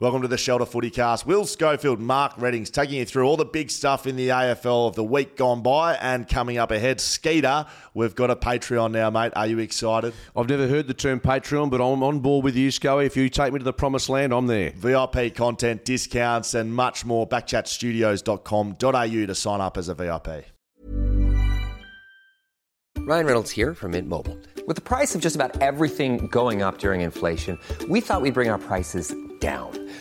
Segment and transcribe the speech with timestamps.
[0.00, 1.26] Welcome to the Shelter Footy Cast.
[1.26, 4.94] Will Schofield, Mark Readings taking you through all the big stuff in the AFL of
[4.94, 7.00] the week gone by and coming up ahead.
[7.00, 9.32] Skeeter, we've got a Patreon now, mate.
[9.34, 10.14] Are you excited?
[10.36, 13.06] I've never heard the term Patreon, but I'm on board with you, Scully.
[13.06, 14.70] If you take me to the promised land, I'm there.
[14.70, 17.26] VIP content, discounts, and much more.
[17.26, 20.44] Backchatstudios.com.au to sign up as a VIP.
[22.98, 24.38] Ryan Reynolds here from Mint Mobile.
[24.64, 27.58] With the price of just about everything going up during inflation,
[27.88, 29.87] we thought we'd bring our prices down.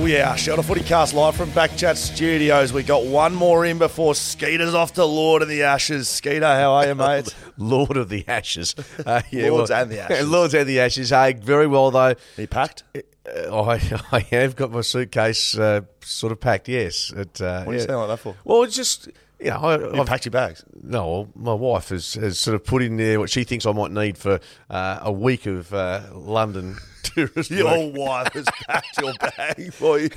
[0.00, 0.36] Oh, yeah.
[0.36, 2.72] Shelter Footy Cast live from Backchat Studios.
[2.72, 6.08] We got one more in before Skeeter's off to Lord of the Ashes.
[6.08, 7.34] Skeeter, how are you, mate?
[7.58, 8.76] Lord of the Ashes.
[9.04, 10.28] Uh, Lords and the Ashes.
[10.28, 11.10] Lords and the Ashes.
[11.10, 12.14] Hey, very well, though.
[12.36, 12.84] He packed?
[12.94, 17.12] Uh, I, I have got my suitcase uh, sort of packed, yes.
[17.14, 17.86] It, uh, What are you yeah.
[17.86, 18.36] saying like that for?
[18.44, 19.08] Well, it's just,
[19.40, 20.64] you know, I, You I've, packed your bags.
[20.82, 23.92] no, my wife has, has sort of put in there what she thinks I might
[23.92, 29.72] need for uh, a week of uh, London tourist Your wife has packed your bag
[29.72, 30.10] for you.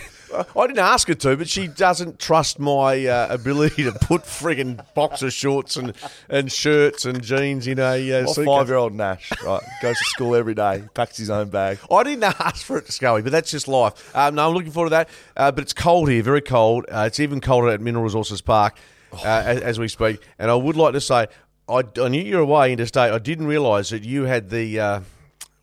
[0.56, 4.84] I didn't ask her to, but she doesn't trust my uh, ability to put frigging
[4.94, 5.94] boxer shorts and,
[6.30, 10.36] and shirts and jeans in a uh, five year old Nash, right, goes to school
[10.36, 11.80] every day, packs his own bag.
[11.92, 14.16] I didn't ask for it, Scully, but that's just life.
[14.16, 15.10] Um, no, I'm looking forward to that.
[15.36, 16.86] Uh, but it's cold here, very cold.
[16.90, 18.78] Uh, it's even colder at Mineral Resources Park
[19.14, 20.22] uh, as, as we speak.
[20.40, 21.28] And I would like to say,
[21.67, 23.12] I, I knew you were away interstate.
[23.12, 25.00] I didn't realise that you had the, uh,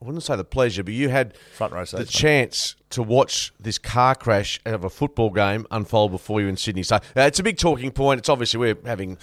[0.00, 3.78] I wouldn't say the pleasure, but you had Front row the chance to watch this
[3.78, 6.82] car crash of a football game unfold before you in Sydney.
[6.82, 8.18] So uh, it's a big talking point.
[8.18, 9.18] It's obviously we're having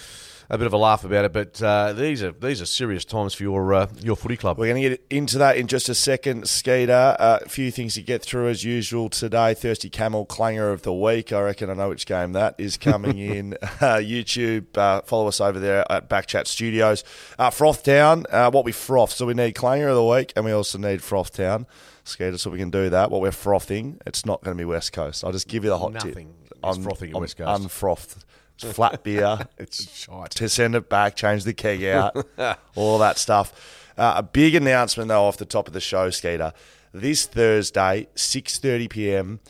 [0.48, 3.34] a bit of a laugh about it, but uh, these are these are serious times
[3.34, 4.58] for your uh, your footy club.
[4.58, 7.16] We're going to get into that in just a second, Skeeter.
[7.18, 9.54] Uh, a few things to get through as usual today.
[9.54, 11.32] Thirsty Camel Clanger of the Week.
[11.32, 13.54] I reckon I know which game that is coming in.
[13.62, 17.04] Uh, YouTube, uh, follow us over there at Backchat Studios.
[17.38, 19.12] Uh, Froth Town, uh, what we froth.
[19.12, 21.66] So we need Clanger of the Week and we also need Froth Town.
[22.04, 23.10] Skeeter, so we can do that.
[23.10, 25.24] What we're frothing, it's not going to be West Coast.
[25.24, 26.04] I'll just give you the hot tip.
[26.04, 26.34] Nothing
[26.64, 27.62] is frothing at I'm West Coast.
[27.62, 28.24] Unfrothed.
[28.62, 29.38] It's flat beer.
[29.58, 30.30] It's shite.
[30.32, 32.16] to send it back, change the keg out,
[32.74, 33.52] all that stuff.
[33.98, 36.52] Uh, a big announcement though off the top of the show, Skeeter.
[36.92, 39.40] This Thursday, six thirty PM,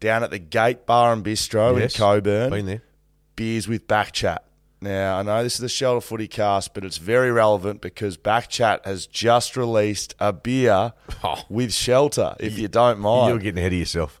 [0.00, 2.50] down at the Gate Bar and Bistro Yes, in Cockburn.
[2.50, 2.82] Been there.
[3.36, 4.38] Beers with Backchat.
[4.80, 8.84] Now I know this is the Shelter Footy Cast, but it's very relevant because Backchat
[8.84, 10.92] has just released a beer
[11.24, 11.42] Oh.
[11.48, 12.34] with Shelter.
[12.40, 14.20] If you don't mind, You're getting ahead of yourself.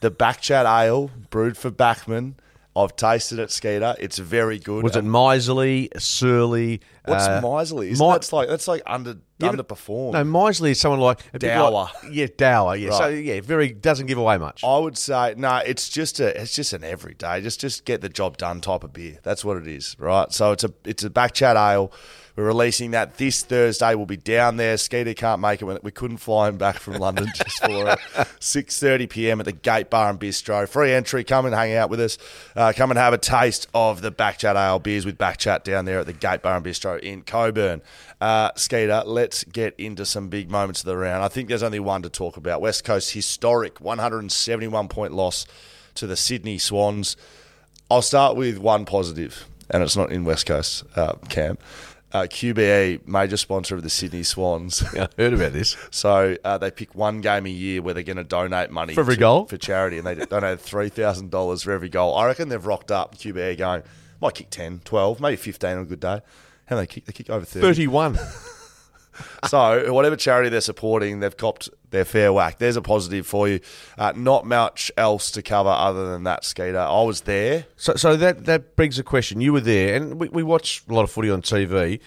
[0.00, 2.34] the Backchat Ale brewed for Backman.
[2.76, 3.96] I've tasted it, Skeeter.
[3.98, 4.84] It's very good.
[4.84, 6.82] Was it miserly, surly?
[7.06, 7.90] What's uh, miserly?
[7.90, 10.12] Isn't mi- that's like that's like under Yeah, underperformed.
[10.12, 11.70] No, miserly is someone like Dour.
[11.70, 12.76] like- yeah, dour.
[12.76, 14.62] Yeah, so yeah, very doesn't give away much.
[14.64, 15.56] I would say no.
[15.58, 18.92] It's just a it's just an everyday just just get the job done type of
[18.92, 19.18] beer.
[19.22, 20.32] That's what it is, right?
[20.32, 21.92] So it's a it's a back chat ale.
[22.36, 23.94] We're releasing that this Thursday.
[23.94, 24.76] We'll be down there.
[24.76, 25.82] Skeeter can't make it.
[25.82, 28.28] We couldn't fly him back from London just for it.
[28.40, 29.40] Six thirty p.m.
[29.40, 30.68] at the Gate Bar and Bistro.
[30.68, 31.24] Free entry.
[31.24, 32.18] Come and hang out with us.
[32.54, 36.00] Uh, come and have a taste of the Backchat Ale beers with Backchat down there
[36.00, 37.82] at the Gate Bar and Bistro in Cockburn.
[38.20, 41.22] Uh, Skeeter, let's get into some big moments of the round.
[41.24, 42.60] I think there's only one to talk about.
[42.60, 45.46] West Coast historic 171 point loss
[45.94, 47.16] to the Sydney Swans.
[47.90, 51.60] I'll start with one positive, and it's not in West Coast uh, camp.
[52.12, 54.82] Uh, QBE, major sponsor of the Sydney Swans.
[54.94, 55.76] I heard about this.
[55.90, 59.00] So uh, they pick one game a year where they're going to donate money For
[59.00, 59.44] every to- goal?
[59.46, 62.14] for charity, and they donate three thousand dollars for every goal.
[62.16, 63.82] I reckon they've rocked up QBE going
[64.20, 66.22] might kick 10, 12, maybe fifteen on a good day.
[66.66, 67.04] How many they kick?
[67.06, 67.66] They kick over thirty.
[67.66, 68.18] Thirty-one.
[69.48, 72.58] So whatever charity they're supporting, they've copped their fair whack.
[72.58, 73.60] There's a positive for you.
[73.96, 76.78] Uh, not much else to cover other than that, Skeeter.
[76.78, 77.66] I was there.
[77.76, 79.40] So, so that that brings a question.
[79.40, 82.00] You were there, and we, we watch a lot of footy on TV.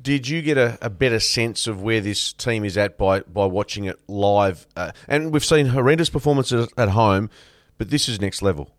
[0.00, 3.46] Did you get a, a better sense of where this team is at by by
[3.46, 4.66] watching it live?
[4.76, 7.30] Uh, and we've seen horrendous performances at home,
[7.78, 8.70] but this is next level.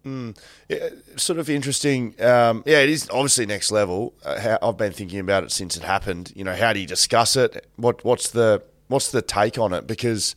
[0.70, 2.16] Yeah, sort of interesting.
[2.22, 4.14] Um, yeah, it is obviously next level.
[4.24, 6.34] Uh, how, I've been thinking about it since it happened.
[6.36, 7.68] You know, how do you discuss it?
[7.76, 9.88] What what's the what's the take on it?
[9.88, 10.36] Because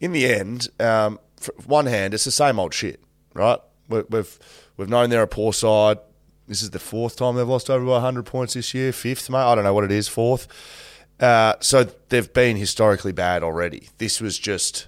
[0.00, 1.18] in the end, um,
[1.64, 3.00] one hand, it's the same old shit,
[3.34, 3.58] right?
[3.88, 4.38] We, we've
[4.76, 5.98] we've known they're a poor side.
[6.48, 8.92] This is the fourth time they've lost over 100 points this year.
[8.92, 9.38] Fifth, mate.
[9.38, 10.06] I don't know what it is.
[10.06, 10.46] Fourth.
[11.18, 13.88] Uh, so they've been historically bad already.
[13.98, 14.86] This was just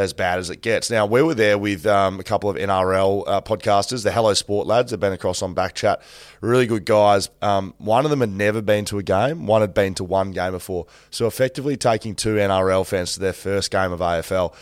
[0.00, 0.90] as bad as it gets.
[0.90, 4.66] Now we were there with um, a couple of NRL uh, podcasters, the Hello Sport
[4.66, 4.90] lads.
[4.90, 6.00] They've been across on Backchat,
[6.40, 7.28] really good guys.
[7.42, 9.46] Um, one of them had never been to a game.
[9.46, 10.86] One had been to one game before.
[11.10, 14.54] So effectively taking two NRL fans to their first game of AFL.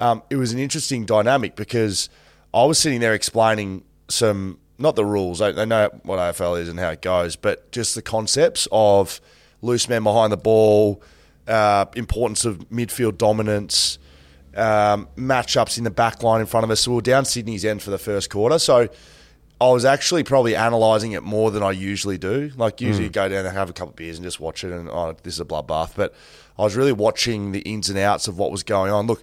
[0.00, 2.08] Um, it was an interesting dynamic because
[2.54, 5.42] I was sitting there explaining some not the rules.
[5.42, 9.20] I know what AFL is and how it goes, but just the concepts of
[9.60, 11.02] loose men behind the ball,
[11.46, 13.98] uh, importance of midfield dominance
[14.56, 16.80] um, matchups in the back line in front of us.
[16.80, 18.58] So we are down Sydney's end for the first quarter.
[18.58, 18.88] So
[19.60, 22.50] I was actually probably analysing it more than I usually do.
[22.56, 23.12] Like usually mm.
[23.12, 25.34] go down and have a couple of beers and just watch it and oh, this
[25.34, 25.92] is a bloodbath.
[25.94, 26.14] But
[26.58, 29.06] I was really watching the ins and outs of what was going on.
[29.06, 29.22] Look,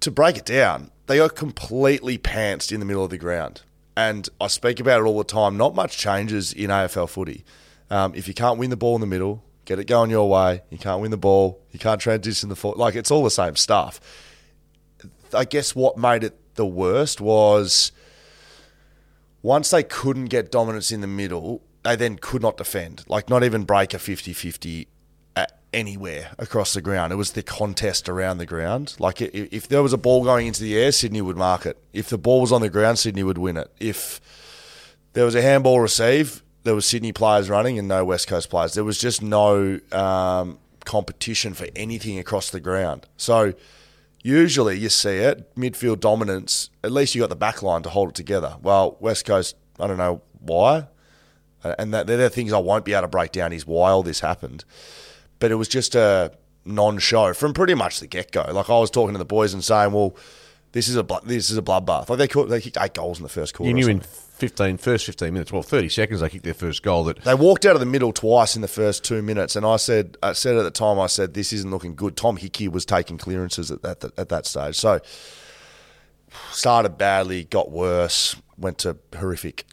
[0.00, 3.62] to break it down, they are completely pantsed in the middle of the ground.
[3.96, 5.56] And I speak about it all the time.
[5.58, 7.44] Not much changes in AFL footy.
[7.90, 10.62] Um, if you can't win the ball in the middle, get it going your way.
[10.70, 11.60] You can't win the ball.
[11.70, 12.76] You can't transition the foot.
[12.76, 14.00] Like it's all the same stuff.
[15.34, 17.92] I guess what made it the worst was
[19.42, 23.04] once they couldn't get dominance in the middle, they then could not defend.
[23.08, 24.86] Like not even break a 50-50
[25.72, 27.14] anywhere across the ground.
[27.14, 28.94] It was the contest around the ground.
[28.98, 31.82] Like if there was a ball going into the air, Sydney would mark it.
[31.94, 33.70] If the ball was on the ground, Sydney would win it.
[33.80, 34.20] If
[35.14, 38.74] there was a handball receive, there was Sydney players running and no West Coast players.
[38.74, 43.06] There was just no um, competition for anything across the ground.
[43.16, 43.54] So
[44.22, 46.70] usually you see it midfield dominance.
[46.84, 48.56] At least you got the back line to hold it together.
[48.62, 50.86] Well, West Coast, I don't know why,
[51.64, 54.02] and that, they're the things I won't be able to break down is why all
[54.02, 54.64] this happened.
[55.38, 56.32] But it was just a
[56.64, 58.52] non-show from pretty much the get-go.
[58.52, 60.16] Like I was talking to the boys and saying, well.
[60.72, 62.08] This is a this is a bloodbath.
[62.08, 63.68] Like they they kicked eight goals in the first quarter.
[63.68, 67.04] You knew in 15, first 15 minutes, well, 30 seconds, they kicked their first goal.
[67.04, 69.76] That They walked out of the middle twice in the first two minutes, and I
[69.76, 72.16] said, I said at the time, I said, this isn't looking good.
[72.16, 74.74] Tom Hickey was taking clearances at that, at that stage.
[74.74, 75.00] So,
[76.50, 79.64] started badly, got worse, went to horrific.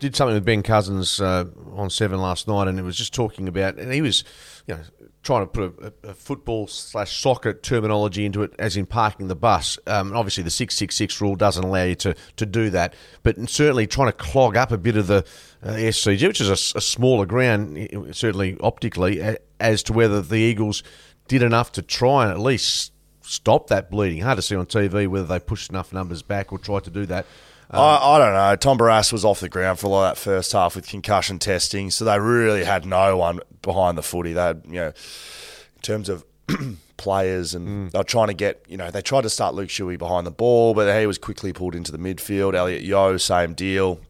[0.00, 1.44] Did something with Ben Cousins uh,
[1.76, 4.24] on Seven last night, and it was just talking about, and he was,
[4.66, 4.80] you know,
[5.28, 9.36] trying to put a, a football slash soccer terminology into it, as in parking the
[9.36, 9.78] bus.
[9.86, 13.36] Um, obviously, the six six six rule doesn't allow you to, to do that, but
[13.50, 15.26] certainly trying to clog up a bit of the
[15.62, 20.82] uh, SCG, which is a, a, smaller ground, certainly optically, as to whether the Eagles
[21.26, 24.22] did enough to try and at least stop that bleeding.
[24.22, 27.04] Hard to see on TV whether they pushed enough numbers back or tried to do
[27.04, 27.26] that.
[27.70, 28.56] Um, I, I, don't know.
[28.56, 31.38] Tom Barrass was off the ground for a lot of that first half with concussion
[31.38, 34.32] testing, so they really had no one behind the footy.
[34.32, 36.24] They had, you know, in terms of
[36.96, 37.90] players, and mm.
[37.90, 40.30] they were trying to get, you know, they tried to start Luke Shuey behind the
[40.30, 42.54] ball, but he was quickly pulled into the midfield.
[42.54, 44.00] Elliot Yeo, same deal.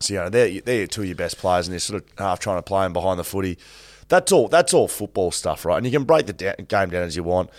[0.00, 2.38] So, you know, they're, they're two of your best players, and they're sort of half
[2.38, 3.58] trying to play them behind the footy.
[4.08, 4.48] That's all.
[4.48, 5.76] That's all football stuff, right?
[5.76, 7.50] And you can break the da- game down as you want.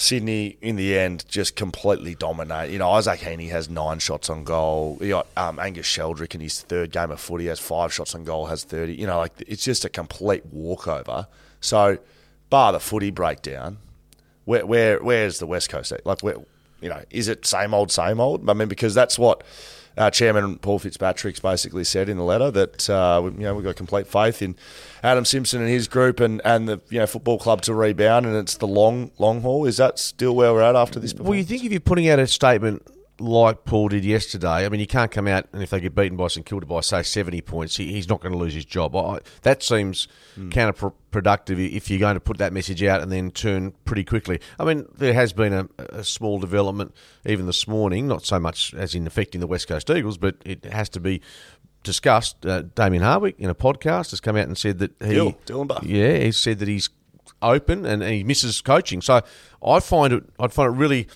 [0.00, 2.70] Sydney, in the end, just completely dominate.
[2.70, 4.96] You know, Isaac Heaney has nine shots on goal.
[4.98, 8.24] You got um, Angus Sheldrick in his third game of footy has five shots on
[8.24, 8.94] goal, has 30.
[8.94, 11.26] You know, like it's just a complete walkover.
[11.60, 11.98] So,
[12.48, 13.76] bar the footy breakdown,
[14.46, 15.92] where, where where's the West Coast?
[16.06, 16.36] Like, where,
[16.80, 18.48] you know, is it same old, same old?
[18.48, 19.44] I mean, because that's what
[19.96, 23.76] uh, Chairman Paul Fitzpatrick's basically said in the letter that uh, you know we've got
[23.76, 24.56] complete faith in
[25.02, 28.36] Adam Simpson and his group and, and the you know football club to rebound, and
[28.36, 29.66] it's the long long haul.
[29.66, 31.14] Is that still where we're at after this?
[31.14, 32.86] Well, you think if you're putting out a statement
[33.20, 34.64] like Paul did yesterday.
[34.64, 36.80] I mean, you can't come out and if they get beaten by St Kilda by
[36.80, 38.96] say seventy points, he, he's not going to lose his job.
[38.96, 40.50] I, that seems mm.
[40.50, 44.40] counterproductive if you're going to put that message out and then turn pretty quickly.
[44.58, 46.94] I mean, there has been a, a small development
[47.26, 50.64] even this morning, not so much as in affecting the West Coast Eagles, but it
[50.64, 51.20] has to be
[51.82, 52.44] discussed.
[52.44, 55.14] Uh, Damien Hardwick in a podcast has come out and said that he,
[55.46, 56.90] Dylan yeah, he said that he's
[57.42, 59.00] open and, and he misses coaching.
[59.00, 59.22] So
[59.64, 61.08] I find it, I'd find it really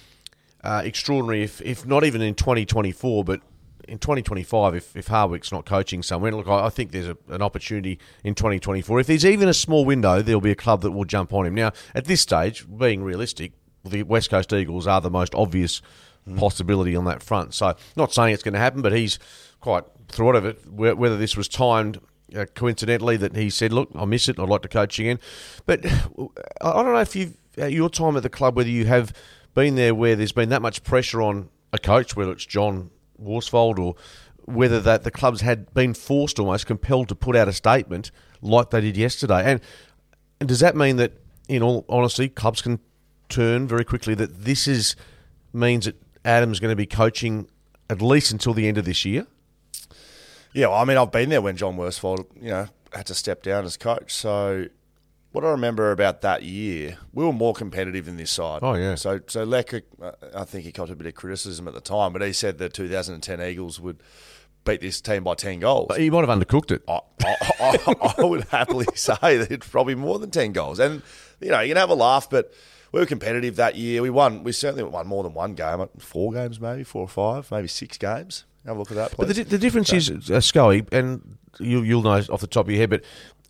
[0.65, 3.41] uh, extraordinary if, if not even in 2024, but
[3.87, 7.43] in 2025, if, if Hardwick's not coaching somewhere, look, I, I think there's a, an
[7.43, 9.01] opportunity in 2024.
[9.01, 11.55] If there's even a small window, there'll be a club that will jump on him.
[11.55, 13.53] Now, at this stage, being realistic,
[13.85, 15.83] the West Coast Eagles are the most obvious
[16.27, 16.39] mm.
[16.39, 17.53] possibility on that front.
[17.53, 19.19] So, not saying it's going to happen, but he's
[19.61, 20.67] quite thought of it.
[20.67, 22.01] Whether this was timed
[22.35, 24.39] uh, coincidentally that he said, "Look, I miss it.
[24.39, 25.21] I'd like to coach again,"
[25.67, 29.13] but I don't know if you've your time at the club, whether you have
[29.55, 33.79] been there where there's been that much pressure on a coach, whether it's John Worsfold
[33.79, 33.95] or
[34.45, 38.11] whether that the clubs had been forced almost compelled to put out a statement
[38.43, 39.43] like they did yesterday.
[39.45, 39.61] And,
[40.41, 41.13] and does that mean that,
[41.49, 42.79] in all honesty, clubs can
[43.29, 44.97] turn very quickly that this is
[45.53, 47.49] means that Adam's going to be coaching
[47.89, 49.27] at least until the end of this year?
[50.53, 53.43] Yeah, well, I mean, I've been there when John Worsfold, you know, had to step
[53.43, 54.13] down as coach.
[54.13, 54.67] So
[55.35, 58.61] what I remember about that year, we were more competitive than this side.
[58.63, 58.95] Oh, yeah.
[58.95, 62.13] So so Lecker, uh, I think he got a bit of criticism at the time,
[62.13, 64.01] but he said the 2010 Eagles would
[64.65, 65.87] beat this team by 10 goals.
[65.89, 66.85] But he might have undercooked it.
[66.87, 70.79] I, I, I, I would happily say that it's probably more than 10 goals.
[70.79, 71.03] And,
[71.41, 72.53] you know, you can have a laugh, but
[72.93, 74.03] we were competitive that year.
[74.03, 77.51] We won, we certainly won more than one game, four games maybe, four or five,
[77.51, 78.45] maybe six games.
[78.65, 79.27] Have a look at that, please.
[79.27, 82.71] But the, the difference is, uh, Scully, and you, you'll know off the top of
[82.71, 83.03] your head, but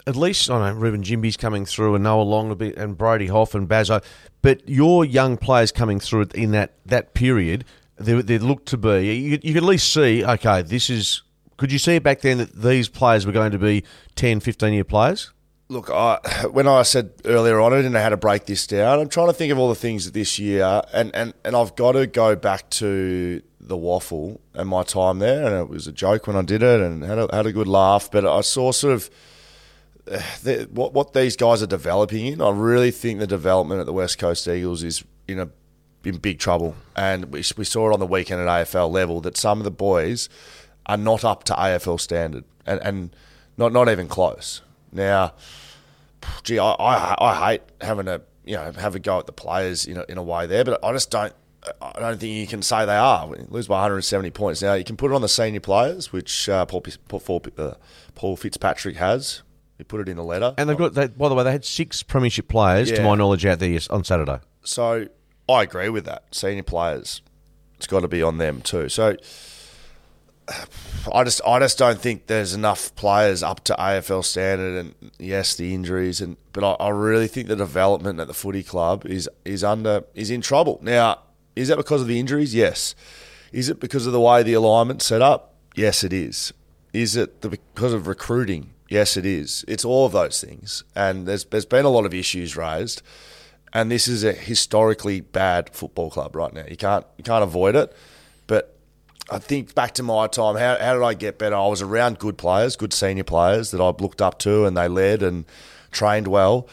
[0.07, 3.27] at least I know Reuben Ginbey's coming through and Noah Long a bit and Brady
[3.27, 4.03] Hough and Bazzo,
[4.43, 7.65] but your young players coming through in that, that period,
[7.97, 11.23] there looked to be you, you could at least see okay this is
[11.57, 13.85] could you see it back then that these players were going to be
[14.17, 15.31] 10 15 year players
[15.69, 16.19] Look, I,
[16.51, 19.01] when I said earlier on, I didn't know how to break this down.
[19.01, 21.93] I'm trying to think of all the things this year, and, and, and I've got
[21.93, 25.47] to go back to the WAFL and my time there.
[25.47, 27.67] And it was a joke when I did it, and had a, had a good
[27.67, 28.11] laugh.
[28.11, 29.11] But I saw sort of
[30.43, 32.41] the, what what these guys are developing in.
[32.41, 35.49] I really think the development at the West Coast Eagles is in a
[36.05, 39.37] in big trouble, and we, we saw it on the weekend at AFL level that
[39.37, 40.29] some of the boys
[40.87, 43.17] are not up to AFL standard, and, and
[43.57, 44.61] not not even close.
[44.93, 45.33] Now,
[46.43, 49.87] gee, I, I, I hate having a you know have a go at the players
[49.87, 51.33] in a, in a way there, but I just don't.
[51.81, 53.27] I don't think you can say they are.
[53.27, 54.61] We lose by 170 points.
[54.61, 57.73] Now you can put it on the senior players, which uh, Paul, Paul, uh,
[58.15, 59.41] Paul Fitzpatrick has.
[59.85, 60.95] He put it in the letter, and they've got.
[60.95, 63.05] They, by the way, they had six premiership players, to Yeah.
[63.05, 64.39] my knowledge, out there on Saturday.
[64.63, 65.09] So
[65.47, 66.25] I agree with that.
[66.33, 67.21] Senior players,
[67.77, 68.89] it's got to be on them too.
[68.89, 69.17] So
[71.13, 74.79] I just I just don't think there's enough players up to AFL standard.
[74.79, 78.63] And yes, the injuries, and but I, I really think the development at the footy
[78.63, 80.79] club is is under is in trouble.
[80.83, 81.19] Now,
[81.57, 82.55] is that because of the injuries?
[82.55, 82.95] Yes.
[83.53, 85.55] Is it because of the way the alignment's set up?
[85.77, 86.53] Yes, it is.
[86.93, 88.71] Is it the, because of recruiting?
[88.89, 89.65] Yes, it is.
[89.67, 93.03] It's all of those things, and there's there's been a lot of issues raised
[93.75, 96.65] and this is a historically bad football club right now.
[96.69, 97.95] You can't you can't avoid it.
[98.47, 98.79] But
[99.31, 101.57] I think back to my time, how, how did I get better?
[101.57, 104.87] I was around good players, good senior players that I looked up to, and they
[104.87, 105.45] led and
[105.91, 106.69] trained well.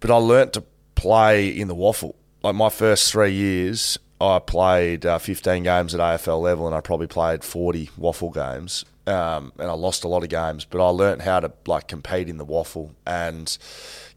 [0.00, 0.64] But I learnt to
[0.96, 2.14] play in the WAFL.
[2.42, 6.80] Like my first three years, I played uh, 15 games at AFL level, and I
[6.80, 8.84] probably played 40 WAFL games.
[9.10, 12.28] Um, and I lost a lot of games, but I learned how to like compete
[12.28, 13.58] in the WAFL and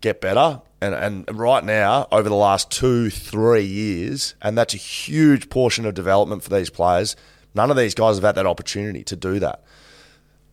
[0.01, 0.61] get better.
[0.81, 5.87] And, and right now, over the last two, three years, and that's a huge portion
[5.87, 7.15] of development for these players.
[7.55, 9.63] None of these guys have had that opportunity to do that.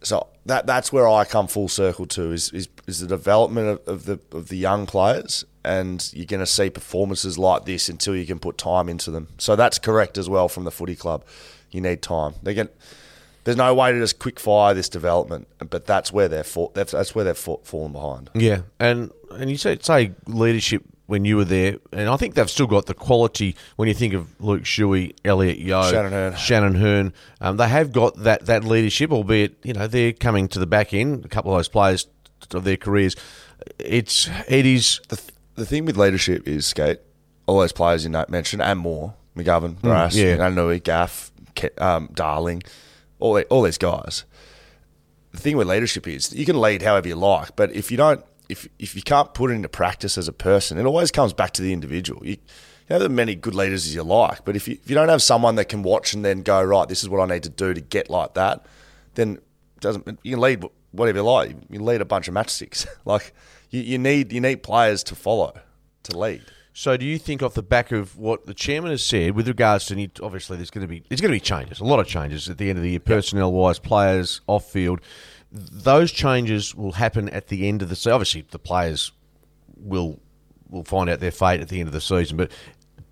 [0.03, 3.89] So that that's where I come full circle to is is, is the development of,
[3.89, 8.17] of the of the young players, and you're going to see performances like this until
[8.17, 9.29] you can put time into them.
[9.37, 11.27] So that's correct as well from the footy club.
[11.71, 12.37] You need time.
[12.43, 12.75] They get
[13.51, 17.15] there's no way to just quick fire this development, but that's where they're that's, that's
[17.15, 18.31] where they've fa- fallen behind.
[18.35, 22.49] Yeah, and and you say say leadership when you were there, and I think they've
[22.49, 26.37] still got the quality when you think of Luke Shuey, Elliot Yeo, Shannon Hearn.
[26.37, 27.13] Shannon Hearn.
[27.41, 30.95] Um, they have got that that leadership, albeit you know they're coming to the back
[30.95, 31.25] end.
[31.25, 32.07] A couple of those players
[32.55, 33.17] of their careers,
[33.79, 37.01] it's it is The, th- the thing with leadership is skate.
[37.47, 40.37] All those players you know- mentioned and more McGovern, Barrass, yeah.
[40.37, 42.63] Nanui, Gaff, Ke- um, Darling,
[43.21, 44.25] all all these guys.
[45.33, 48.25] The thing with leadership is you can lead however you like, but if you don't,
[48.49, 51.53] if if you can't put it into practice as a person, it always comes back
[51.53, 52.25] to the individual.
[52.27, 52.33] You,
[52.89, 55.09] you have as many good leaders as you like, but if you, if you don't
[55.09, 57.51] have someone that can watch and then go right, this is what I need to
[57.51, 58.67] do to get like that,
[59.15, 59.39] then
[59.81, 61.57] doesn't you can lead whatever you like.
[61.69, 62.87] You lead a bunch of matchsticks.
[63.05, 63.33] like
[63.71, 65.55] you, you need you need players to follow
[66.05, 66.45] to lead.
[66.81, 69.85] So, do you think, off the back of what the chairman has said, with regards
[69.85, 72.07] to any- obviously there's going to be there's going to be changes, a lot of
[72.07, 75.03] changes at the end of the year, personnel wise, players off field.
[75.53, 78.13] Those changes will happen at the end of the season.
[78.13, 79.13] Obviously, the players
[79.77, 80.21] will
[80.71, 82.39] will find out their fate at the end of the season.
[82.39, 82.51] But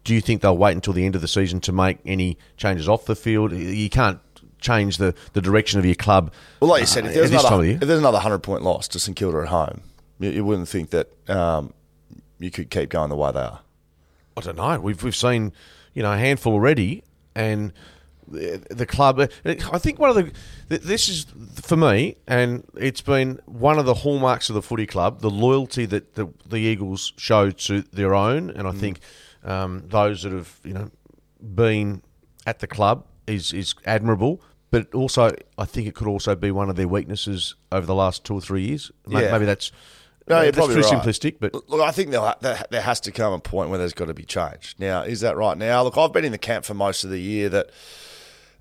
[0.02, 2.88] do you think they'll wait until the end of the season to make any changes
[2.88, 3.52] off the field?
[3.52, 4.18] You can't
[4.62, 6.32] change the, the direction of your club.
[6.60, 8.20] Well, like you said, uh, if there's at this time another the if there's another
[8.20, 9.82] hundred point loss to St Kilda at home,
[10.18, 11.74] you, you wouldn't think that um,
[12.38, 13.60] you could keep going the way they are.
[14.36, 14.78] I don't know.
[14.80, 15.52] We've we've seen
[15.94, 17.02] you know a handful already,
[17.34, 17.72] and
[18.28, 19.20] the, the club.
[19.44, 20.16] I think one of
[20.68, 24.86] the this is for me, and it's been one of the hallmarks of the footy
[24.86, 29.00] club, the loyalty that the, the Eagles show to their own, and I think
[29.44, 30.90] um, those that have you know
[31.54, 32.02] been
[32.46, 34.40] at the club is is admirable.
[34.70, 38.24] But also, I think it could also be one of their weaknesses over the last
[38.24, 38.92] two or three years.
[39.06, 39.32] May- Yeah.
[39.32, 39.72] Maybe that's
[40.28, 41.02] No, you're that's probably too right.
[41.02, 42.34] simplistic, but Look, I think there,
[42.70, 44.76] there has to come a point where there's got to be change.
[44.78, 45.56] Now, is that right?
[45.56, 47.70] Now, look, I've been in the camp for most of the year that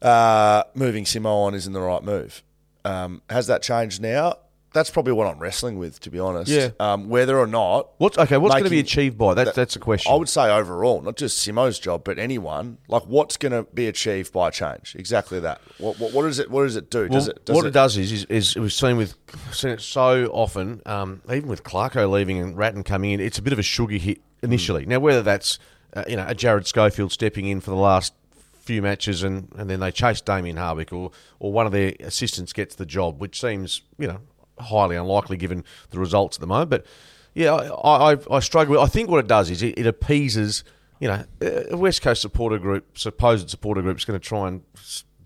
[0.02, 2.44] uh, moving Simo on isn't the right move.
[2.86, 4.36] Um, has that changed now?
[4.78, 6.52] That's probably what I'm wrestling with, to be honest.
[6.52, 6.70] Yeah.
[6.80, 7.90] Um, whether or not.
[7.98, 8.38] What's okay?
[8.38, 9.46] What's going to be making- achieved by that?
[9.46, 10.12] that- that's a question.
[10.12, 12.78] I would say overall, not just Simo's job, but anyone.
[12.88, 14.96] Like, what's going to be achieved by change?
[14.98, 15.62] Exactly that.
[15.80, 16.52] What, what, what does it?
[16.52, 17.10] What does it do?
[17.10, 17.46] Does Well, it?
[17.46, 19.16] Does what it, does is, is, is we've seen with
[19.52, 23.42] seen it so often, um, even with Clarko leaving and Ratten coming in, it's a
[23.42, 24.84] bit of a sugar hit initially.
[24.84, 24.92] Hmm.
[24.92, 25.58] Now, whether that's
[25.96, 28.14] uh, you know a Jarrad Schofield stepping in for the last
[28.60, 32.54] few matches and, and then they chase Damien Hardwick or or one of their assistants
[32.54, 34.20] gets the job, which seems you know
[34.60, 36.70] highly unlikely given the results at the moment.
[36.70, 36.86] But
[37.34, 38.80] yeah, I I, I struggle.
[38.80, 40.64] I think what it does is it, it appeases.
[41.00, 41.24] You know,
[41.72, 44.64] a West Coast supporter group, supposed supporter group, is going to try and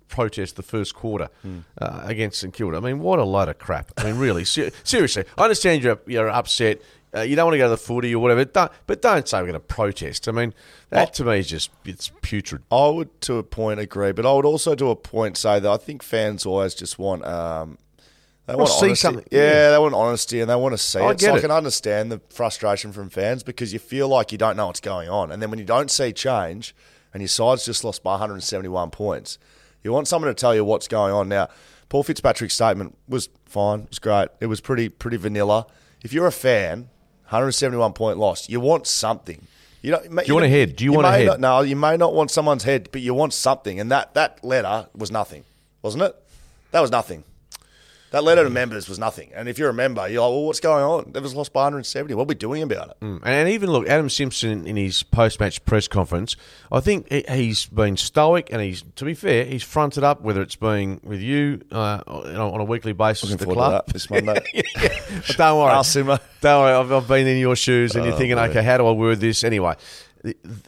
[0.09, 1.29] protest the first quarter
[1.79, 2.75] uh, against St Kilda.
[2.77, 3.91] I mean, what a load of crap.
[3.97, 5.23] I mean, really, ser- seriously.
[5.37, 6.81] I understand you're you're upset.
[7.15, 9.37] Uh, you don't want to go to the footy or whatever, don't, but don't say
[9.39, 10.29] we're going to protest.
[10.29, 10.53] I mean,
[10.91, 12.63] that to me is just it's putrid.
[12.71, 15.69] I would, to a point, agree, but I would also, to a point, say that
[15.69, 17.25] I think fans always just want.
[17.25, 17.77] Um,
[18.47, 18.95] they Wanna see honesty.
[18.95, 19.71] something, Yeah, yeah.
[19.71, 21.19] they want honesty and they want to see I it.
[21.19, 24.57] get so I can understand the frustration from fans because you feel like you don't
[24.57, 26.75] know what's going on, and then when you don't see change,
[27.13, 29.37] and your side's just lost by 171 points,
[29.83, 31.27] you want someone to tell you what's going on.
[31.29, 31.49] Now,
[31.89, 33.81] Paul Fitzpatrick's statement was fine.
[33.81, 34.27] It was great.
[34.39, 35.65] It was pretty pretty vanilla.
[36.03, 36.89] If you're a fan,
[37.25, 39.45] 171 point loss, you want something.
[39.81, 40.75] You don't, Do you want a head?
[40.75, 41.25] Do you want a may head?
[41.27, 43.79] Not, no, you may not want someone's head, but you want something.
[43.79, 45.43] And that, that letter was nothing,
[45.81, 46.15] wasn't it?
[46.71, 47.23] That was nothing.
[48.11, 49.31] That letter to members was nothing.
[49.33, 51.13] And if you're a member, you're like, well, what's going on?
[51.23, 52.13] Was lost by 170.
[52.13, 52.97] What are we doing about it?
[53.01, 53.21] Mm.
[53.23, 56.35] And even look, Adam Simpson in his post-match press conference,
[56.73, 60.21] I think he- he's been stoic, and he's, to be fair, he's fronted up.
[60.21, 64.09] Whether it's being with you uh, on a weekly basis Looking at the club this
[64.09, 64.43] Monday.
[65.27, 65.71] But don't worry.
[65.71, 66.19] I'll simmer.
[66.41, 66.73] Don't worry.
[66.73, 68.49] I've, I've been in your shoes, and you're Oh, thinking, man.
[68.49, 69.43] okay, how do I word this?
[69.45, 69.75] Anyway,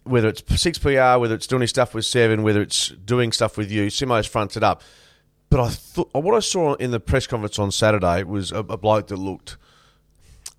[0.04, 3.58] whether it's six PR, whether it's doing his stuff with seven, whether it's doing stuff
[3.58, 4.82] with you, Simo's fronted up.
[5.54, 8.76] But I thought what I saw in the press conference on Saturday was a, a
[8.76, 9.58] bloke that looked.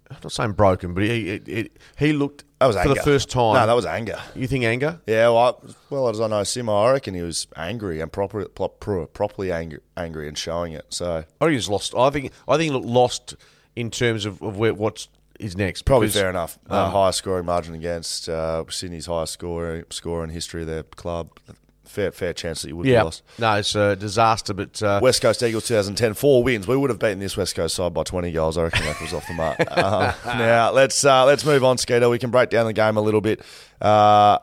[0.08, 2.94] I'm not saying broken, but he it, it, he looked That was for anger.
[2.94, 3.54] the first time.
[3.54, 4.20] No, that was anger.
[4.36, 5.00] You think anger?
[5.08, 8.44] Yeah, well, I, well as I know Simo, I reckon he was angry and proper,
[8.44, 10.86] pro- pro- properly angry, angry and showing it.
[10.90, 11.92] So I think he's lost.
[11.96, 13.34] I think I think he looked lost
[13.74, 15.08] in terms of, of where what's
[15.40, 15.82] is next.
[15.82, 16.56] probably fair enough.
[16.70, 20.84] Uh, um, highest scoring margin against uh, Sydney's highest scorer scorer in history of their
[20.84, 21.36] club.
[21.84, 23.22] Fair, fair chance that you would Yeah, be lost.
[23.38, 24.54] no, it's a disaster.
[24.54, 26.66] But uh, West Coast Eagles 2010, four wins.
[26.66, 28.56] We would have beaten this West Coast side by 20 goals.
[28.58, 29.58] I reckon that was off the mark.
[29.70, 32.08] Um, now let's uh, let's move on, Skeeter.
[32.08, 33.40] We can break down the game a little bit.
[33.80, 34.38] Uh,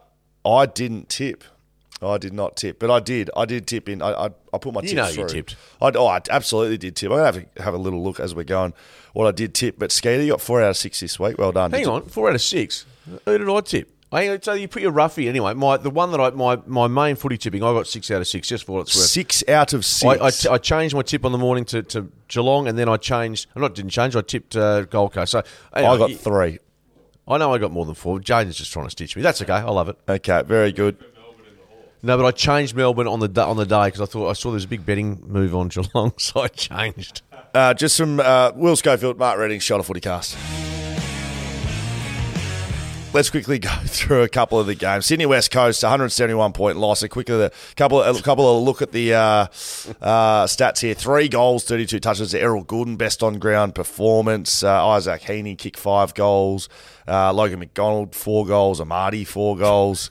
[0.45, 1.43] I didn't tip.
[2.03, 3.29] I did not tip, but I did.
[3.35, 4.01] I did tip in.
[4.01, 5.55] I I, I put my You tip know you tipped.
[5.81, 7.11] I, oh, I absolutely did tip.
[7.11, 8.73] I'm gonna have to have a little look as we're going.
[9.13, 11.37] What I did tip, but Skeeter, you got four out of six this week.
[11.37, 11.71] Well done.
[11.71, 12.85] hang Did you- on, four out of six.
[13.25, 13.89] Who did I tip?
[14.13, 15.53] I, so you put your roughie anyway.
[15.53, 18.27] My the one that I my, my main footy tipping, I got six out of
[18.27, 18.49] six.
[18.49, 19.05] Just for what it's worth.
[19.05, 20.45] Six out of six.
[20.45, 23.47] I changed my tip on the morning to, to Geelong, and then I changed.
[23.55, 24.15] I not didn't change.
[24.15, 25.31] I tipped uh, Gold Coast.
[25.31, 25.43] So
[25.73, 26.59] anyway, I got three.
[27.27, 28.19] I know I got more than four.
[28.19, 29.21] Jaden's just trying to stitch me.
[29.21, 29.53] That's okay.
[29.53, 29.97] I love it.
[30.09, 30.97] Okay, very good.
[32.03, 34.49] No, but I changed Melbourne on the on the day because I thought I saw
[34.49, 37.21] there was a big betting move on Geelong, so I changed.
[37.53, 40.35] Uh, just from uh, Will Schofield, Mark Redding, shot a footy cast.
[43.13, 45.05] Let's quickly go through a couple of the games.
[45.05, 47.03] Sydney West Coast, 171 point loss.
[47.03, 50.93] A quickly, a couple, a couple of look at the uh, uh, stats here.
[50.93, 52.33] Three goals, 32 touches.
[52.33, 54.63] Errol Gulden, best on ground performance.
[54.63, 56.69] Uh, Isaac Heaney kicked five goals.
[57.05, 58.79] Uh, Logan McDonald, four goals.
[58.79, 60.09] Amartey, four goals.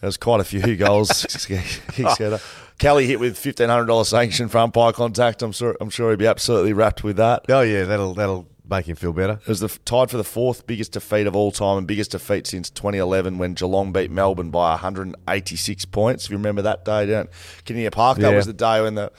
[0.00, 1.46] There's quite a few goals.
[2.78, 5.42] Kelly hit with fifteen hundred dollars sanction for umpire contact.
[5.42, 5.76] I'm sure.
[5.80, 7.44] I'm sure he'd be absolutely wrapped with that.
[7.48, 9.34] Oh yeah, that'll that'll make him feel better.
[9.42, 12.46] It was the, tied for the fourth biggest defeat of all time and biggest defeat
[12.46, 16.24] since 2011 when Geelong beat Melbourne by 186 points.
[16.26, 17.28] If you remember that day down
[17.64, 18.36] Kardinia Park, that Yeah.
[18.36, 19.12] was the day when the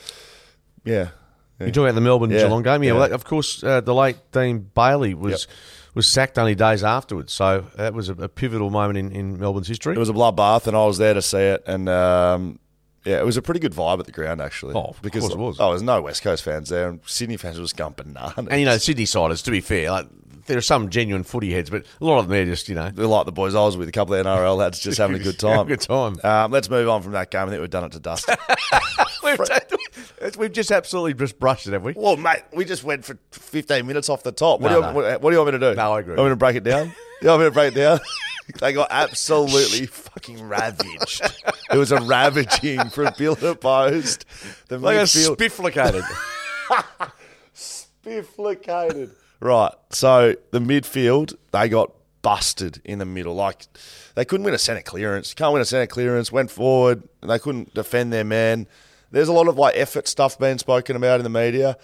[0.84, 1.10] yeah.
[1.60, 2.94] You're talking about the Melbourne Yeah, Geelong game, yeah.
[2.94, 5.46] Well, that, of course, uh, the late Dean Bailey was
[5.94, 9.68] was sacked only days afterwards, so that was a, a pivotal moment in, in Melbourne's
[9.68, 9.96] history.
[9.96, 11.64] It was a bloodbath, and I was there to see it.
[11.68, 12.60] And um,
[13.06, 14.76] yeah, it was a pretty good vibe at the ground actually.
[14.76, 15.58] Oh, of because course it was.
[15.60, 18.34] Oh, there's no West Coast fans there, and Sydney fans were just going bananas.
[18.38, 20.08] and you know, Sydney siders, to be fair, like
[20.48, 22.90] there are some genuine footy heads, but a lot of them are just you know
[22.90, 25.20] They're like the boys I was with, a couple of NRL lads just having a
[25.24, 25.68] good time.
[25.68, 26.18] Good time.
[26.24, 27.48] Um, let's move on from that game.
[27.48, 28.30] I think we've done it to dust.
[29.24, 29.40] we've,
[30.38, 31.94] we've just absolutely just brushed it, have we?
[31.96, 34.60] Well, mate, we just went for 15 minutes off the top.
[34.60, 34.94] What, No, do, you, no.
[34.94, 35.76] what, what do you want me to do?
[35.76, 36.14] No, I agree.
[36.14, 36.94] I'm going to break it down?
[37.22, 38.00] You want me to break it down?
[38.60, 41.22] they got absolutely fucking ravaged.
[41.72, 44.26] It was a ravaging from Bilder Post.
[44.68, 46.04] The Like midfield spifflicated.
[48.04, 49.12] bifurcated.
[49.40, 49.74] Right.
[49.92, 53.36] So the midfield, they got busted in the middle.
[53.36, 53.68] Like
[54.16, 55.34] they couldn't win a centre clearance.
[55.34, 56.32] Can't win a centre clearance.
[56.32, 57.04] Went forward.
[57.22, 58.68] And they couldn't defend their man.
[59.12, 61.78] There's a lot of like effort stuff being spoken about in the media.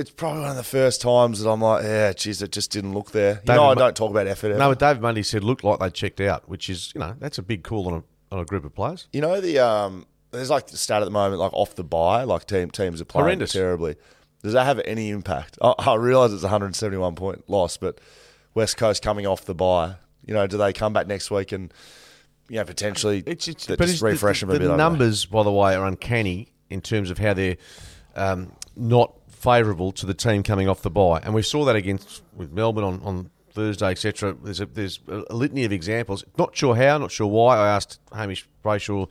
[0.00, 2.94] It's probably one of the first times that I'm like, yeah, geez, it just didn't
[2.94, 3.34] look there.
[3.34, 4.48] You David know, I don't talk about effort.
[4.48, 4.74] No, ever.
[4.74, 7.42] but David Mundy said looked like they checked out, which is you know that's a
[7.42, 9.08] big call on a on a group of players.
[9.12, 12.24] You know the um, there's like the stat at the moment, like off the bye,
[12.24, 13.52] like team teams are playing Horrendous.
[13.52, 13.96] terribly.
[14.42, 15.58] Does that have any impact?
[15.60, 18.00] I, I realise it's a 171 point loss, but
[18.54, 21.72] West Coast coming off the bye, you know, do they come back next week and
[22.48, 24.70] you know potentially It's, it's but just it's, refresh the, them a the, bit?
[24.72, 27.56] I numbers, by the way, are uncanny in terms of how they're
[28.16, 32.22] um, not favourable to the team coming off the bye, and we saw that against
[32.34, 34.36] with Melbourne on, on Thursday, etc.
[34.42, 36.24] There's a, there's a litany of examples.
[36.38, 37.56] Not sure how, not sure why.
[37.56, 39.10] I asked Hamish Brayshaw.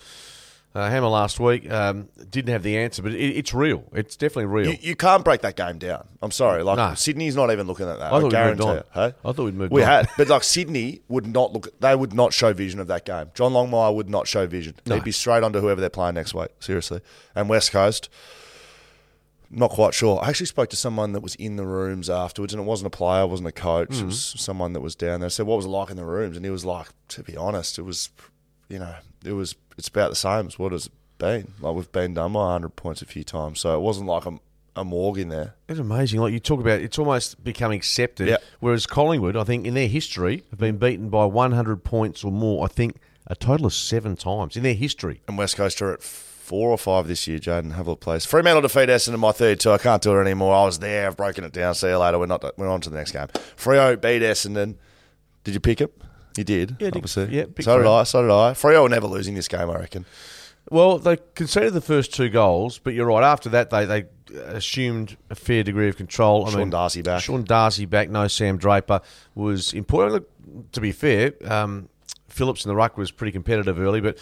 [0.76, 3.84] Uh, Hammer last week um, didn't have the answer, but it, it's real.
[3.92, 4.70] It's definitely real.
[4.74, 6.08] You, you can't break that game down.
[6.22, 6.62] I'm sorry.
[6.62, 6.94] Like No.
[6.94, 8.14] Sydney's not even looking at that.
[8.14, 9.10] I I, thought guarantee moved on.
[9.10, 9.16] Hey?
[9.26, 9.88] I thought we'd moved We on.
[9.88, 11.80] had, but like Sydney would not look.
[11.80, 13.32] They would not show vision of that game.
[13.34, 14.76] John Longmire would not show vision.
[14.86, 16.50] They'd be straight onto whoever they're playing next week.
[16.60, 17.02] Seriously.
[17.34, 18.08] And West Coast,
[19.52, 20.20] not quite sure.
[20.24, 22.98] I actually spoke to someone that was in the rooms afterwards, and it wasn't a
[22.98, 24.00] player, it wasn't a coach.
[24.00, 24.38] It was Mm-hmm.
[24.40, 25.26] someone that was down there.
[25.28, 27.36] I said, "What was it like in the rooms?" And he was like, "To be
[27.36, 28.10] honest, it was,
[28.68, 29.56] you know, it was.
[29.78, 31.54] It's about the same as what it's been.
[31.60, 34.40] Like we've been done by 100 points a few times, so it wasn't like a,
[34.76, 36.20] a morgue in there." It's amazing.
[36.20, 38.28] Like you talk about, it's almost become accepted.
[38.28, 38.38] Yeah.
[38.60, 42.66] Whereas Collingwood, I think, in their history, have been beaten by 100 points or more.
[42.66, 45.22] I think a total of seven times in their history.
[45.28, 46.02] and West Coast are at
[46.50, 47.74] four or five this year, Jaden.
[47.76, 48.26] Have a look, please.
[48.26, 49.72] Fremantle defeat Essendon in my third two.
[49.72, 50.56] I can't do it anymore.
[50.56, 51.06] I was there.
[51.08, 51.76] I've broken it down.
[51.76, 52.18] See you later.
[52.18, 52.44] We're not.
[52.58, 53.28] We're on to the next game.
[53.56, 54.76] Freo beat Essendon.
[55.44, 55.94] Did you pick it?
[56.36, 56.72] You did.
[56.80, 56.96] Yeah, I did.
[56.98, 57.28] obviously.
[57.36, 57.86] Yeah, so did.
[57.88, 58.04] I.
[58.04, 58.52] So did I.
[58.54, 59.70] Freo were never losing this game.
[59.70, 60.06] I reckon.
[60.72, 63.24] Well, they conceded the first two goals, but you're right.
[63.24, 64.06] After that, they they
[64.46, 66.46] assumed a fair degree of control.
[66.48, 67.22] I Sean mean, Darcy back.
[67.22, 68.10] Sean Darcy back.
[68.10, 69.02] No Sam Draper
[69.36, 70.14] was important.
[70.14, 71.90] Look, To be fair, um,
[72.40, 74.18] Phillips in the ruck was pretty competitive early, but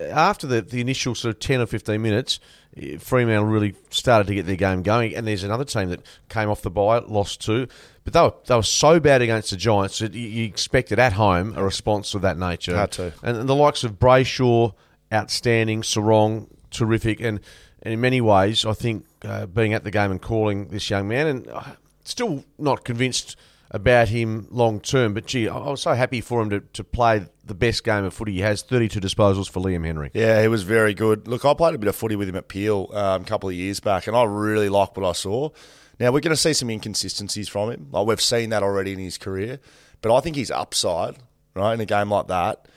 [0.00, 2.38] after the, the initial sort of ten or fifteen minutes,
[2.76, 5.16] eh, Fremantle really started to get their game going.
[5.16, 7.66] And there's another team that came off the bye, lost two,
[8.04, 11.54] but they were they were so bad against the Giants that you, expected at home
[11.56, 12.76] a response of that nature.
[12.76, 13.12] Had to.
[13.20, 14.72] And the likes of Brayshaw,
[15.12, 17.40] outstanding, Serong, terrific, and,
[17.82, 21.08] and in many ways, I think uh, being at the game and calling this young
[21.08, 21.64] man, and uh,
[22.04, 23.36] still not convinced
[23.70, 27.26] about him long term, but gee, I was so happy for him to, to play
[27.44, 30.10] the best game of footy he has 32 disposals for Liam Henry.
[30.14, 31.26] Yeah, he was very good.
[31.26, 33.54] Look, I played a bit of footy with him at Peel um, a couple of
[33.54, 35.50] years back, and I really liked what I saw.
[35.98, 37.88] Now we're going to see some inconsistencies from him.
[37.90, 39.60] Like we've seen that already in his career,
[40.00, 41.16] but I think his upside,
[41.54, 42.68] right, in a game like that,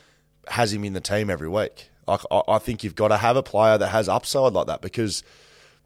[0.47, 1.89] has him in the team every week.
[2.07, 4.81] Like I, I think you've got to have a player that has upside like that
[4.81, 5.23] because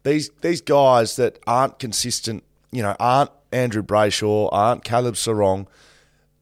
[0.04, 5.66] these these guys that aren't consistent, you know, aren't Andrew Brayshaw, aren't Caleb Serong.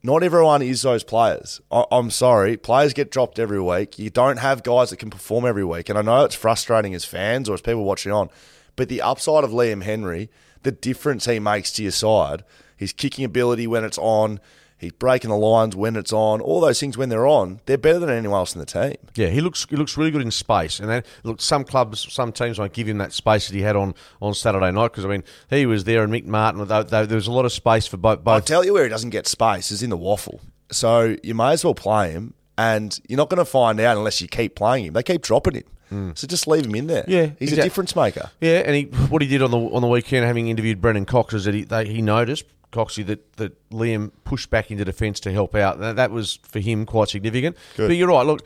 [0.03, 1.61] Not everyone is those players.
[1.71, 3.99] I, I'm sorry, players get dropped every week.
[3.99, 7.05] You don't have guys that can perform every week, and I know it's frustrating as
[7.05, 8.31] fans or as people watching on.
[8.75, 10.31] But the upside of Liam Henry,
[10.63, 12.45] the difference he makes to your side,
[12.77, 14.41] his kicking ability when it's on,
[14.83, 18.01] he's breaking the lines when it's on, all those things when they're on, they're better
[18.01, 18.97] than anyone else in the team.
[19.15, 22.33] Yeah, he looks he looks really good in space, and then look, some clubs, some
[22.33, 25.09] teams won't give him that space that he had on, on Saturday night because I
[25.09, 26.67] mean he was there and Mick Martin.
[26.67, 28.21] There was a lot of space for both.
[28.27, 30.41] I'll tell you where he doesn't get space is in the WAFL.
[30.71, 34.21] So you may as well play him, and you're not going to find out unless
[34.21, 34.95] you keep playing him.
[34.95, 35.55] They keep dropping
[35.91, 37.05] him, so just leave him in there.
[37.05, 37.11] Hmm.
[37.11, 38.31] Yeah, he's exact- a difference maker.
[38.41, 41.35] Yeah, and he, what he did on the on the weekend, having interviewed Brendan Cox,
[41.35, 45.33] is that he they, he noticed Coxie that, that Liam pushed back into defence to
[45.33, 45.79] help out.
[45.79, 47.57] That, that was for him quite significant.
[47.77, 47.89] Good.
[47.89, 48.27] But you're right.
[48.27, 48.45] Look,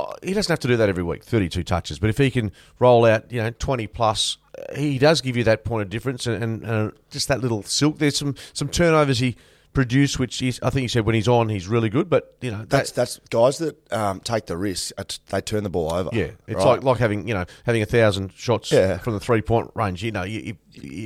[0.00, 1.98] uh, he doesn't have to do that every week, 32 touches.
[1.98, 5.44] But if he can roll out, you know, 20 plus, uh, he does give you
[5.44, 7.98] that point of difference and, and, and just that little silk.
[7.98, 9.36] There's some some turnovers he
[9.78, 12.10] produced, which is, I think he said when he's on, he's really good.
[12.10, 14.90] But you know, that, That's that's guys that um, take the risk.
[14.98, 16.10] uh, They turn the ball over.
[16.12, 16.64] Yeah, it's right?
[16.64, 18.98] like like having you know having a thousand shots Yeah.
[18.98, 20.02] from the three point range.
[20.02, 20.56] You know, you, you,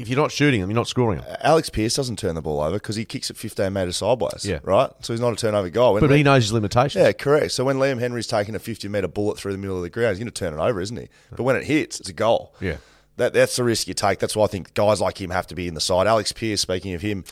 [0.00, 1.36] if you're not shooting them, you're not scoring them.
[1.42, 4.46] Alex Pearce doesn't turn the ball over because he kicks it 15 metres sideways.
[4.46, 4.60] Yeah.
[4.62, 4.90] right.
[5.00, 5.90] So he's not a turnover guy.
[5.90, 7.02] When But he knows his limitations.
[7.04, 7.52] Yeah, correct.
[7.52, 10.10] So when Liam Henry's taking a 50 metre bullet through the middle of the ground,
[10.16, 11.08] he's going to turn it over, isn't he?
[11.36, 12.54] But when it hits, it's a goal.
[12.60, 12.76] Yeah.
[13.18, 14.20] That, that's the risk you take.
[14.20, 16.06] That's why I think guys like him have to be in the side.
[16.06, 17.24] Alex Pearce, speaking of him,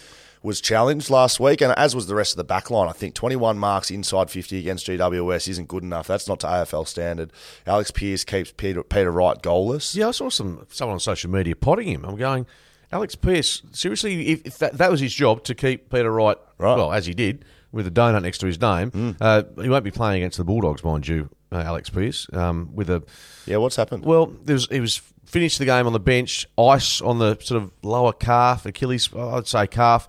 [0.43, 2.89] was challenged last week, and as was the rest of the back line.
[2.89, 6.07] I think 21 marks inside 50 against GWS isn't good enough.
[6.07, 7.31] That's not to AFL standard.
[7.67, 9.95] Alex Pearce keeps Peter, Peter Wright goalless.
[9.95, 12.05] Yeah, I saw some someone on social media potting him.
[12.07, 12.47] I'm going,
[12.91, 13.63] Alex Pearce.
[13.73, 16.77] Seriously, if, if that, that was his job to keep Peter Wright, Right.
[16.77, 19.91] well as he did with a donut next to his name, uh, he won't be
[19.91, 22.27] playing against the Bulldogs, mind you, uh, Alex Pearce.
[22.33, 23.03] Um, with a
[23.47, 24.05] Yeah, what's happened?
[24.07, 27.63] well, there was he was finished the game on the bench, ice on the sort
[27.63, 30.09] of lower calf, Achilles, I'd say calf.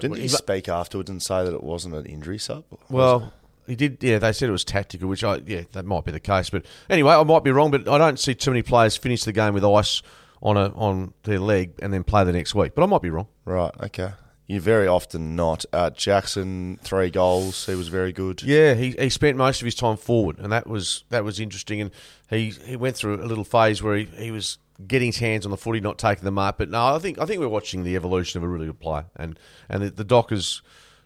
[0.00, 2.64] Didn't he speak afterwards and say that it wasn't an injury sub?
[2.90, 3.32] Well,
[3.66, 4.02] he did.
[4.02, 6.50] Yeah, they said it was tactical, which I yeah, that might be the case.
[6.50, 7.70] But anyway, I might be wrong.
[7.70, 10.02] But I don't see too many players finish the game with ice
[10.42, 12.74] on a on their leg and then play the next week.
[12.74, 13.28] But I might be wrong.
[13.44, 13.72] Right.
[13.84, 14.12] Okay.
[14.46, 15.64] You very often not.
[15.72, 17.64] Uh, Jackson three goals.
[17.64, 18.42] He was very good.
[18.42, 21.80] Yeah, he, he spent most of his time forward, and that was that was interesting.
[21.80, 21.90] And
[22.28, 25.50] he, he went through a little phase where he, he was getting his hands on
[25.50, 26.58] the footy, not taking them up.
[26.58, 29.06] But no, I think I think we're watching the evolution of a really good player,
[29.16, 30.62] and and the, the Dockers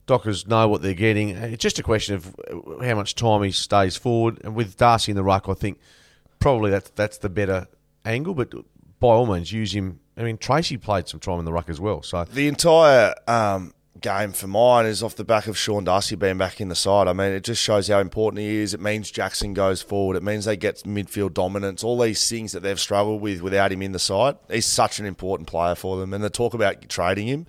[0.06, 1.30] Dockers know what they're getting.
[1.30, 2.34] It's just a question of
[2.82, 4.40] how much time he stays forward.
[4.42, 5.78] And with Darcy in the ruck, I think
[6.40, 7.68] probably that's that's the better
[8.04, 8.34] angle.
[8.34, 8.52] But
[9.00, 10.00] by all means, use him.
[10.16, 12.02] I mean, Tracy played some time in the ruck as well.
[12.02, 16.38] So The entire um, game for mine is off the back of Sean Darcy being
[16.38, 17.08] back in the side.
[17.08, 18.74] I mean, it just shows how important he is.
[18.74, 20.16] It means Jackson goes forward.
[20.16, 21.82] It means they get midfield dominance.
[21.84, 24.36] All these things that they've struggled with without him in the side.
[24.50, 26.14] He's such an important player for them.
[26.14, 27.46] And the talk about trading him,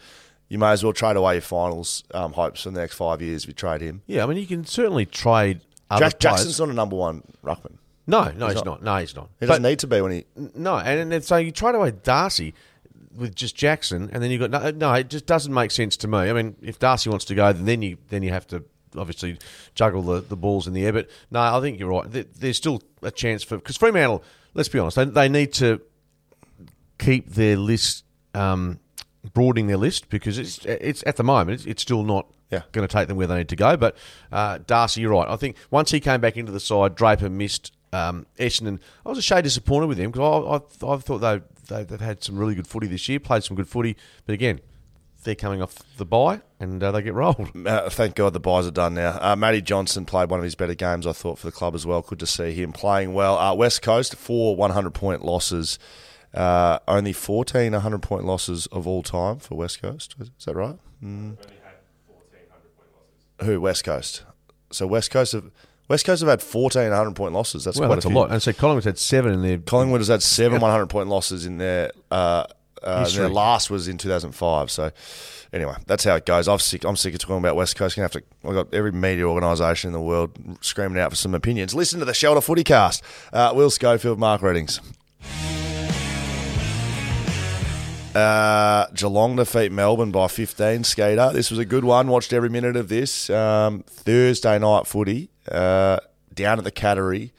[0.47, 3.43] you may as well trade away your finals um, hopes for the next five years
[3.43, 4.01] if you trade him.
[4.07, 5.61] yeah, I mean, you can certainly trade.
[5.91, 6.19] Other Jack.
[6.19, 7.77] Jackson's not a number one ruckman.
[8.07, 8.65] no, no, he's, not.
[8.65, 8.83] not.
[8.83, 9.29] No, he's not.
[9.39, 10.25] He doesn't need to be when he.
[10.55, 12.53] No, and, and so you trade away Darcy
[13.15, 14.93] with just Jackson, and then you've got no, no.
[14.93, 16.17] It just doesn't make sense to me.
[16.19, 18.63] I mean, if Darcy wants to go, then you then you have to
[18.97, 19.37] obviously
[19.75, 20.93] juggle the, the balls in the air.
[20.93, 22.09] But no, I think you're right.
[22.11, 24.23] There- There's still a chance for because Fremantle.
[24.53, 25.79] Let's be honest, they, they need to
[26.97, 28.79] keep their list, um,
[29.33, 32.63] broadening their list because it's it's at the moment it's, it's still not Yeah.
[32.71, 33.77] going to take them where they need to go.
[33.77, 33.95] But
[34.31, 35.27] uh, Darcy, you're right.
[35.27, 38.79] I think once he came back into the side, Draper missed um, Essendon.
[39.05, 41.99] I was a shade disappointed with them because I, I, I thought they, they they've
[41.99, 44.59] had some really good footy this year, played some good footy, but again.
[45.25, 47.51] They're coming off the bye and uh, they get rolled.
[47.67, 49.19] Uh, thank God the byes are done now.
[49.21, 51.85] Uh, Matty Johnson played one of his better games, I thought, for the club as
[51.85, 52.01] well.
[52.01, 53.37] Good to see him playing well.
[53.37, 55.77] Uh, West Coast, four 100 point losses.
[56.33, 60.15] Uh, only 14 100 point losses of all time for West Coast.
[60.19, 60.77] Is that right?
[61.03, 61.35] Mm.
[63.43, 63.59] Who?
[63.61, 64.23] West Coast.
[64.71, 65.51] So West Coast have.
[65.89, 67.65] West Coast have had 14 100 point losses.
[67.65, 68.17] That's well, quite that's a, few.
[68.17, 68.31] lot.
[68.31, 69.57] And so Collingwood's had seven in their.
[69.57, 72.45] Collingwood has had seven 100 point losses in their uh,
[72.83, 74.71] uh, their last was in 2005.
[74.71, 74.91] So
[75.51, 76.47] anyway, that's how it goes.
[76.47, 77.95] I've sick, I'm sick of talking about West Coast.
[77.95, 78.23] Gonna have to.
[78.45, 81.73] I've got every media organisation in the world screaming out for some opinions.
[81.75, 83.03] Listen to the Shelter Footy Cast.
[83.33, 84.79] Uh, Will Schofield, Mark Readings.
[88.15, 90.83] Uh, Geelong defeat Melbourne by 15.
[90.83, 91.31] Skeeter.
[91.31, 92.07] This was a good one.
[92.07, 93.29] Watched every minute of this.
[93.29, 95.99] Um, Thursday night footy uh,
[96.33, 97.31] down at the Cattery.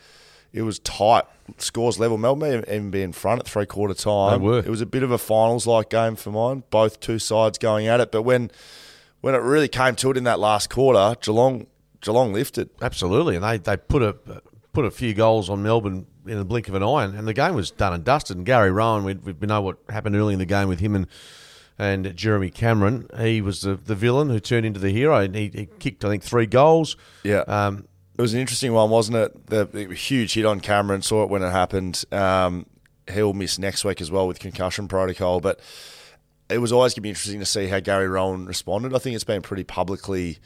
[0.53, 1.25] It was tight.
[1.59, 2.17] Scores level.
[2.19, 4.41] Melbourne may even be in front at three quarter time.
[4.41, 4.59] They were.
[4.61, 6.63] It was a bit of a finals like game for mine.
[6.71, 8.13] Both two sides going at it.
[8.13, 8.53] But when
[9.21, 11.67] when it really came to it in that last quarter, Geelong
[12.01, 12.71] Geelong lifted.
[12.81, 14.17] Absolutely, and they, they put a
[14.73, 17.55] put a few goals on Melbourne in the blink of an eye, and, the game
[17.55, 18.37] was done and dusted.
[18.37, 21.07] And Gary Rohan, we, we know what happened early in the game with him and
[21.79, 23.09] and Jeremy Cameron.
[23.19, 26.11] He was the, the villain who turned into the hero, and he, he kicked I
[26.11, 26.97] think three goals.
[27.25, 27.41] Yeah.
[27.49, 27.87] Um,
[28.19, 29.47] It was an interesting one, wasn't it?
[29.47, 31.01] The, the huge hit on Cameron.
[31.03, 32.05] Saw it when it happened.
[32.13, 32.67] Um,
[33.11, 35.41] he'll miss next week as well with concussion protocol.
[35.41, 35.59] But
[36.51, 38.95] it was always going to be interesting to see how Gary Rohan responded.
[38.95, 40.39] I think it's been pretty publicly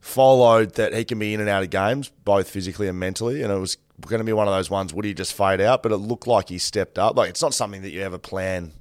[0.00, 3.42] followed that he can be in and out of games, both physically and mentally.
[3.42, 4.94] And it was going to be one of those ones.
[4.94, 5.82] Would he just fade out?
[5.82, 7.16] But it looked like he stepped up.
[7.16, 8.72] Like it's not something that you ever plan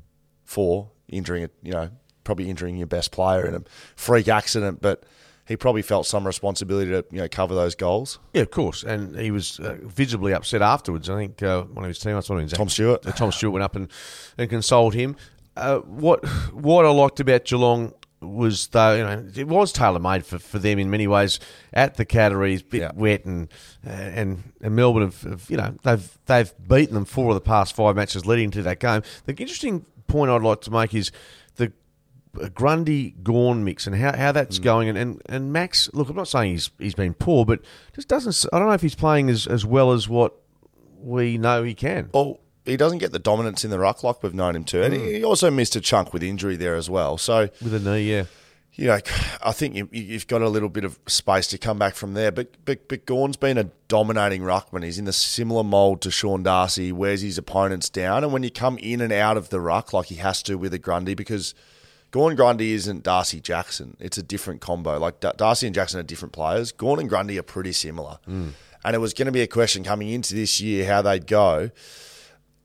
[0.46, 1.54] for injuring it.
[1.62, 1.90] You know,
[2.24, 3.64] probably injuring your best player in a
[3.96, 5.04] freak accident, but.
[5.48, 8.20] He probably felt some responsibility to you know cover those goals.
[8.36, 11.10] yeah, of course, and he was uh, visibly upset afterwards.
[11.10, 13.04] I think uh, one of his teammates, one of his Tom Stewart.
[13.08, 13.92] uh, Tom Stewart went up and,
[14.38, 15.16] and consoled him.
[15.58, 20.26] Uh, what what I liked about Geelong was though you know it was tailor made
[20.26, 21.40] for, for them in many ways.
[21.74, 22.92] At the Catteries, bit Yeah.
[22.94, 23.48] wet, and
[23.86, 27.42] uh, and and Melbourne have, have you know they've they've beaten them four of the
[27.42, 29.04] past five matches leading to that game.
[29.26, 31.12] The interesting point I'd like to make is
[31.56, 31.72] the
[32.54, 34.88] Grundy Gawn mix and how, how that's going.
[34.90, 37.62] And, and, and Max, look, I'm not saying he's he's been poor, but
[37.96, 38.46] just doesn't.
[38.54, 40.34] I don't know if he's playing as, as well as what
[41.02, 42.10] we know he can.
[42.14, 44.94] Well, he doesn't get the dominance in the ruck like we've known him to, and
[44.94, 45.16] mm.
[45.16, 47.18] he also missed a chunk with injury there as well.
[47.18, 48.26] So With a knee, yeah.
[48.74, 49.00] you know,
[49.44, 52.32] I think you, you've got a little bit of space to come back from there.
[52.32, 54.84] But but but Gawn's been a dominating ruckman.
[54.84, 58.44] He's in the similar mould to Sean Darcy, he wears his opponents down, and when
[58.44, 61.16] you come in and out of the ruck like he has to with a Grundy,
[61.16, 61.54] because
[62.12, 63.96] Gawn Grundy isn't Darcy Jackson.
[64.00, 64.98] It's a different combo.
[64.98, 66.72] Like Da- Darcy and Jackson are different players.
[66.72, 68.18] Gawn and Grundy are pretty similar.
[68.28, 68.54] Mm.
[68.84, 71.70] And it was going to be a question coming into this year how they'd go.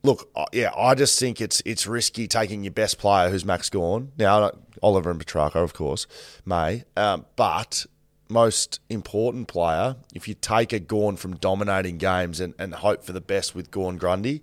[0.05, 4.13] Look, yeah, I just think it's it's risky taking your best player, who's Max Gawn.
[4.19, 6.07] Now, Oliver and Petrarca, of course,
[6.45, 7.87] may, um, but
[8.29, 13.13] most important player, if you take a Gawn from dominating games and, and hope for
[13.13, 14.43] the best with Gawn Grundy,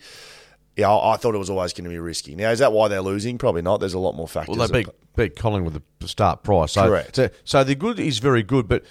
[0.75, 2.35] yeah, I, I thought it was always going to be risky.
[2.35, 3.37] Now, is that why they're losing?
[3.37, 3.79] Probably not.
[3.79, 4.57] There's a lot more factors.
[4.57, 6.71] Well, they at beat, beat Collingwood with the start price.
[6.71, 7.15] So, Correct.
[7.15, 8.83] So, so the good is very good, but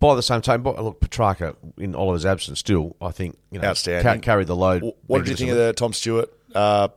[0.00, 3.68] by the same time, but look, Petrarca in Oliver's absence still, I think, you know,
[3.68, 4.02] Outstanding.
[4.20, 4.82] ca- carried the load.
[5.06, 6.88] What did you think of the Tom Stewart uh,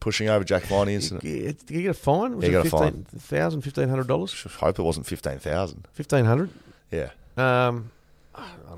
[0.00, 1.24] pushing over Jack Viney incident.
[1.24, 2.36] Yeah, Did you get a fine?
[2.36, 3.06] Was Yeah, it got a fine.
[3.16, 3.62] $15,000,
[4.06, 4.52] $1,500?
[4.56, 5.86] Hope it wasn't fifteen thousand.
[5.94, 6.50] 1500
[6.90, 7.90] Yeah, Um,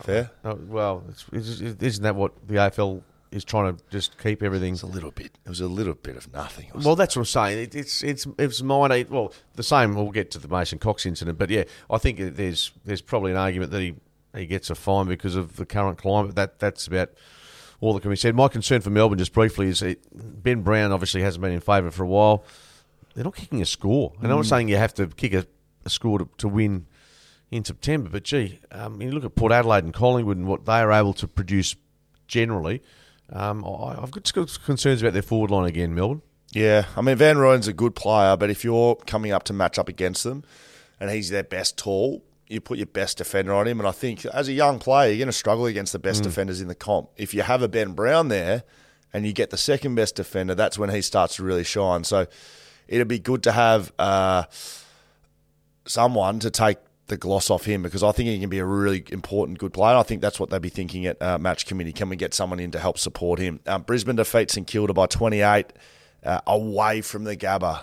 [0.01, 0.31] fair.
[0.45, 4.75] oh, well, isn't that what the AFL is trying to just keep everything?
[4.75, 5.39] It's a little bit.
[5.45, 6.67] It was a little bit of nothing.
[6.69, 7.59] It Well, that's what I'm saying.
[7.59, 9.05] It, it's it's it's minor.
[9.09, 9.95] Well, the same.
[9.95, 13.39] We'll get to the Mason Cox incident, but yeah, I think there's there's probably an
[13.39, 13.95] argument that he,
[14.35, 16.35] he gets a fine because of the current climate.
[16.35, 17.11] That that's about
[17.81, 18.35] all that can be said.
[18.35, 21.91] My concern for Melbourne, just briefly, is that Ben Brown obviously hasn't been in favour
[21.91, 22.45] for a while.
[23.15, 25.47] They're not kicking a score, and I'm not saying you have to kick a,
[25.85, 26.87] a score to, to win
[27.51, 28.09] in September.
[28.11, 31.13] But gee, um, you look at Port Adelaide and Collingwood and what they are able
[31.15, 31.75] to produce
[32.29, 32.83] generally.
[33.33, 34.31] Um, I, I've got
[34.65, 36.23] concerns about their forward line again, Melbourne.
[36.53, 39.79] Yeah, I mean Van Rooyen's a good player, but if you're coming up to match
[39.79, 40.43] up against them,
[40.99, 43.79] and he's their best tall, you put your best defender on him.
[43.79, 46.61] And I think as a young player, you're going to struggle against the best defenders
[46.61, 47.09] in the comp.
[47.17, 48.65] If you have a Ben Brown there,
[49.13, 52.05] and you get the second best defender, that's when he starts to really shine.
[52.05, 52.27] So
[52.89, 54.45] it'd be good to have uh,
[55.87, 56.79] someone to take
[57.11, 59.97] the gloss off him because I think he can be a really important good player.
[59.97, 61.93] I think that's what they'd be thinking at uh, match committee.
[61.93, 63.61] Can we get someone in to help support him?
[63.67, 65.67] Um, Brisbane defeats St Kilda by 28
[66.25, 67.83] uh, away from the Gabba.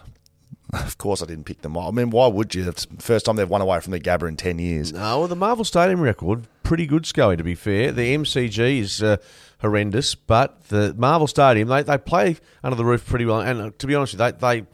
[0.73, 1.77] Of course, I didn't pick them.
[1.77, 2.63] I mean, why would you?
[2.65, 4.91] The first time they've won away from the Gabba in 10 years.
[4.91, 7.93] No, well, the Marvel Stadium record, pretty good, Scully, to be fair.
[7.93, 9.15] The MCG is uh,
[9.61, 13.39] horrendous, but the Marvel Stadium, they, they play under the roof pretty well.
[13.39, 14.65] And uh, to be honest you, they, they,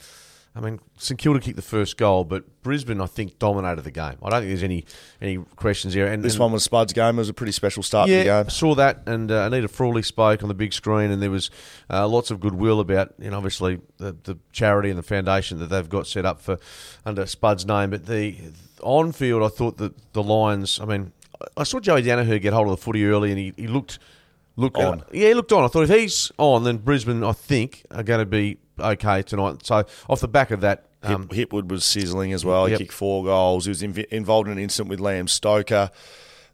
[0.56, 4.18] I mean, St Kilda kicked the first goal, but Brisbane, I think, dominated the game.
[4.22, 4.86] I don't think there's any
[5.20, 6.06] any questions here.
[6.06, 7.16] And This and- one was Spud's game.
[7.16, 8.50] It was a pretty special start to the yeah, game.
[8.52, 11.50] saw that, and uh, Anita Frawley spoke on the big screen, and there was
[11.90, 15.68] uh, lots of goodwill about, you know, obviously the, the charity and the foundation that
[15.68, 16.60] they've got set up for
[17.04, 17.90] under Spud's name.
[17.90, 18.36] But the
[18.84, 20.80] on field, I thought that the Lions.
[20.80, 21.14] I mean,
[21.58, 23.98] I saw Joey Daniher get hold of the footy early, and he, he looked
[24.56, 25.04] looked On.
[25.12, 25.64] yeah, he looked on.
[25.64, 29.66] I thought if he's on, then Brisbane, I think, are going to be okay tonight.
[29.66, 30.86] So off the back of that.
[31.06, 32.66] Um, Hip, Hipwood was sizzling as well.
[32.66, 32.80] He Yep.
[32.80, 33.66] kicked four goals.
[33.66, 35.90] He was inv- involved in an incident with Liam Stocker.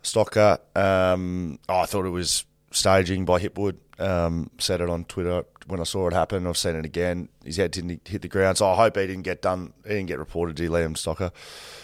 [0.04, 0.60] Stocker.
[0.76, 3.76] Um, oh, I thought it was staging by Hipwood.
[4.00, 6.46] Um, said it on Twitter when I saw it happen.
[6.46, 7.30] I've seen it again.
[7.46, 9.74] His head didn't hit the ground, so I hope he didn't get done.
[9.84, 11.32] He didn't get reported to Liam Stocker.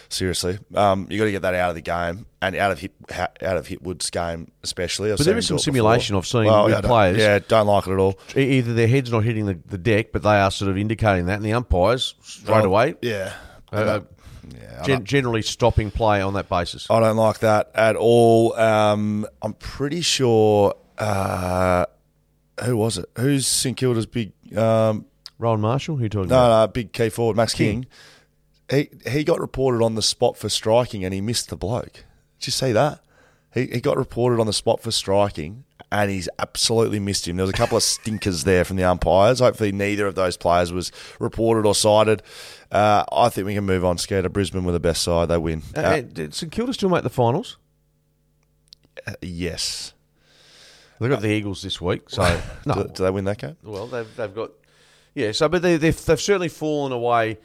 [0.08, 3.28] Seriously, um, you got to get that out of the game and out of ha-
[3.42, 5.10] out of Hipwood's game, especially.
[5.10, 6.18] I've But seen there is some simulation before.
[6.20, 7.18] I've seen Well, with yeah, I don't- players.
[7.18, 8.18] Yeah, don't like it at all.
[8.36, 11.34] either their head's not hitting the, the deck, but they are sort of indicating that,
[11.36, 13.32] and the umpires straight Oh, away Yeah.
[13.72, 14.00] uh,
[14.54, 16.86] Yeah, gen- generally stopping play on that basis.
[16.88, 18.54] I don't like that at all.
[18.54, 20.74] Um, I'm pretty sure.
[20.96, 21.86] Uh,
[22.64, 23.06] who was it?
[23.18, 24.32] Who's St Kilda's big?
[24.56, 25.06] Um,
[25.38, 26.68] Rowan Marshall, who you talking no, about?
[26.68, 27.86] no, big key forward, Max King.
[28.70, 32.04] He he got reported on the spot for striking, and he missed the bloke.
[32.40, 33.00] Did you see that?
[33.54, 37.36] He he got reported on the spot for striking, and he's absolutely missed him.
[37.36, 39.38] There was a couple of stinkers there from the umpires.
[39.40, 40.90] Hopefully, neither of those players was
[41.20, 42.22] reported or cited.
[42.72, 43.98] Uh, I think we can move on.
[43.98, 45.62] Scared of Brisbane with the best side, they win.
[45.76, 47.58] Uh, Uh, did St Kilda still make the finals?
[49.22, 49.92] yes.
[51.00, 52.22] They've got the Eagles this week, so
[52.66, 52.74] no.
[52.74, 53.56] Do, do they win that game?
[53.62, 54.50] Well, they've they've got
[55.14, 55.32] yeah.
[55.32, 57.38] So, but they they've, they've certainly fallen away.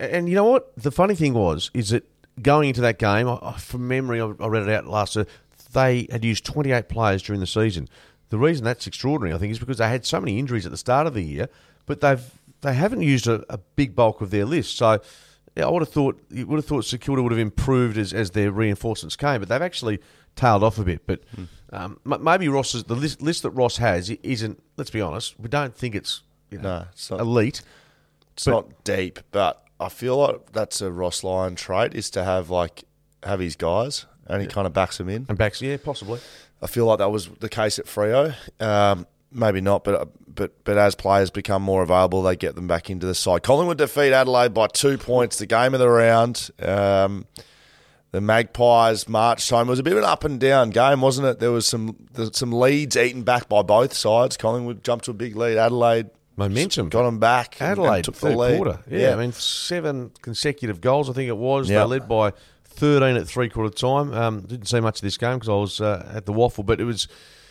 [0.00, 0.72] And, you know what?
[0.76, 2.08] The funny thing was is that
[2.40, 5.16] going into that game, I, from memory, I, read it out last.
[5.16, 5.24] Uh,
[5.72, 7.88] they had used 28 players during the season.
[8.30, 10.78] The reason that's extraordinary, I think, is because they had so many injuries at the
[10.78, 11.48] start of the year,
[11.86, 12.22] but they've
[12.60, 14.76] they haven't used a, a big bulk of their list.
[14.76, 15.00] So.
[15.58, 18.30] Yeah, I would have thought you would have thought Kilda would have improved as, as
[18.30, 19.98] their reinforcements came, but they've actually
[20.36, 21.04] tailed off a bit.
[21.04, 21.20] But
[21.72, 24.62] um, maybe Ross's the list, list that Ross has isn't.
[24.76, 27.18] Let's be honest, we don't think it's you know, No, it's not.
[27.20, 27.62] elite.
[28.34, 32.22] It's But- not deep, but I feel like that's a Ross Lyon trait is to
[32.22, 32.84] have like
[33.24, 35.26] have his guys, and he kind of backs them in.
[35.28, 36.20] And backs, yeah, possibly.
[36.62, 38.32] I feel like that was the case at Freo.
[38.60, 42.90] Um, maybe not, but but but as players become more available, they get them back
[42.90, 43.42] into the side.
[43.42, 46.50] Collingwood defeat Adelaide by two points, the game of the round.
[46.60, 47.26] Um,
[48.10, 49.68] the Magpies marched home.
[49.68, 51.40] It was a bit of an up and down game, wasn't it?
[51.40, 54.36] There was some there, some leads eaten back by both sides.
[54.36, 55.58] Collingwood jumped to a big lead.
[55.58, 56.88] Adelaide Momentum.
[56.88, 57.56] got them back.
[57.60, 58.56] and- and Adelaide took the third lead.
[58.56, 58.80] quarter.
[58.88, 61.10] Yeah, I mean seven consecutive goals.
[61.10, 61.68] I think it was.
[61.68, 61.80] Yeah.
[61.80, 62.32] They led by
[62.64, 64.14] thirteen at three quarter time.
[64.14, 66.80] Um, didn't see much of this game because I was uh, at the WAFL, but
[66.80, 67.08] it was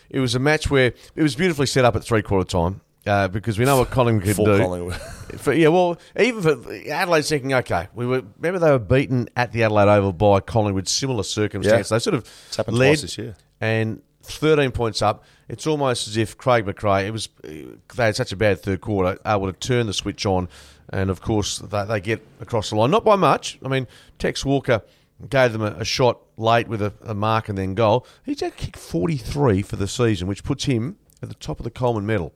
[0.10, 2.82] it was a match where it was beautifully set up at three quarter time.
[3.06, 4.58] Uh, because we know what Collingwood For do.
[4.58, 4.96] Collingwood.
[5.40, 6.52] For, yeah, well, even for
[6.90, 10.88] Adelaide's thinking, okay, we were remember they were beaten at the Adelaide Oval by Collingwood,
[10.90, 11.90] similar circumstance.
[11.90, 11.96] Yeah.
[11.96, 13.36] They sort of It's happened led twice this year.
[13.62, 15.24] and thirteen points up.
[15.48, 17.06] It's almost as if Craig McRae.
[17.08, 20.50] It was they had such a bad third quarter, able to turn the switch on,
[20.90, 23.58] and of course they, they get across the line, not by much.
[23.64, 23.88] I mean,
[24.20, 24.82] Tex Walker
[25.30, 28.06] gave them a, a shot late with a, a mark and then goal.
[28.24, 31.64] He's had kicked forty three for the season, which puts him at the top of
[31.64, 32.34] the Coleman medal.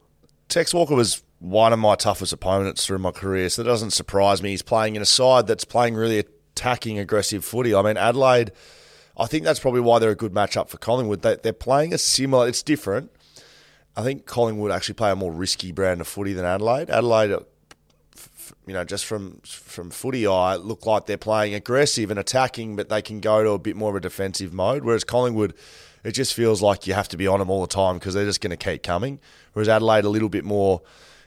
[0.49, 4.43] Tex Walker was one of my toughest opponents through my career, so that doesn't surprise
[4.43, 4.49] me.
[4.49, 7.73] He's playing in a side that's playing really attacking, aggressive footy.
[7.73, 8.51] I mean, Adelaide,
[9.17, 11.21] I think that's probably why they're a good matchup for Collingwood.
[11.21, 13.11] They, they're playing a similar, it's different.
[13.95, 16.89] I think Collingwood actually play a more risky brand of footy than Adelaide.
[16.89, 17.35] Adelaide,
[18.71, 22.87] you know, just from from footy eye, look like they're playing aggressive and attacking, but
[22.87, 24.85] they can go to a bit more of a defensive mode.
[24.85, 25.53] Whereas Collingwood,
[26.05, 28.23] it just feels like you have to be on them all the time because they're
[28.23, 29.19] just going to keep coming.
[29.51, 30.83] Whereas Adelaide, a little bit more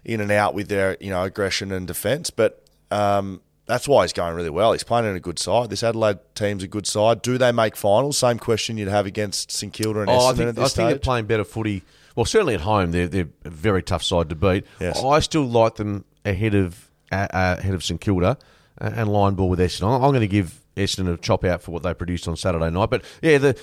[0.07, 2.65] in and out with their you know aggression and defence, but.
[2.91, 4.73] Um, that's why he's going really well.
[4.73, 5.71] He's playing in a good side.
[5.71, 7.23] This Adelaide team's a good side.
[7.23, 8.19] Do they make finals?
[8.19, 10.77] Same question you'd have against St Kilda and Oh, I Essendon think, at I this
[10.77, 11.83] think they're playing better footy.
[12.15, 14.67] Well, certainly at home, they're they're a very tough side to beat.
[14.81, 15.03] Yes.
[15.03, 18.39] I still like them ahead of ahead of St Kilda
[18.81, 19.95] uh, and line ball with Essendon.
[19.95, 22.91] I'm, going to give Essendon a chop out for what they produced on Saturday night.
[22.91, 23.59] But yeah, the.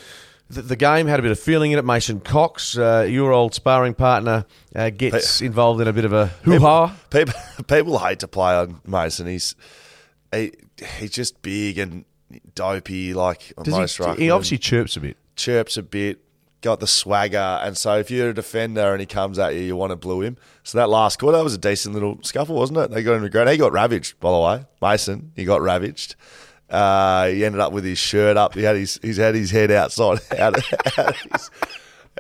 [0.50, 1.86] The, the game had a bit of feeling in it.
[1.86, 6.26] Mason Cox, uh, your old sparring partner, uh, gets involved in a bit of a
[6.44, 6.94] hoo ha.
[7.10, 7.34] People,
[7.70, 9.28] people hate to play on Mason.
[9.28, 9.56] He's
[10.34, 10.52] he,
[11.00, 12.04] he's just big and
[12.56, 15.18] dopey, like on most He, he obviously chirps a bit.
[15.36, 16.20] chirps a bit,
[16.62, 19.76] got the swagger, and so if you're a defender and he comes at you, you
[19.76, 20.38] want to blue him.
[20.64, 22.92] So that last quarter was a decent little scuffle, wasn't it?
[22.92, 23.50] They got him to ground.
[23.50, 24.66] He got ravaged, by the way.
[24.82, 26.16] Mason, he got ravaged.
[26.70, 28.54] Uh, he ended up with his shirt up.
[28.54, 30.64] He had his he's had his head outside out of,
[30.98, 31.52] out of his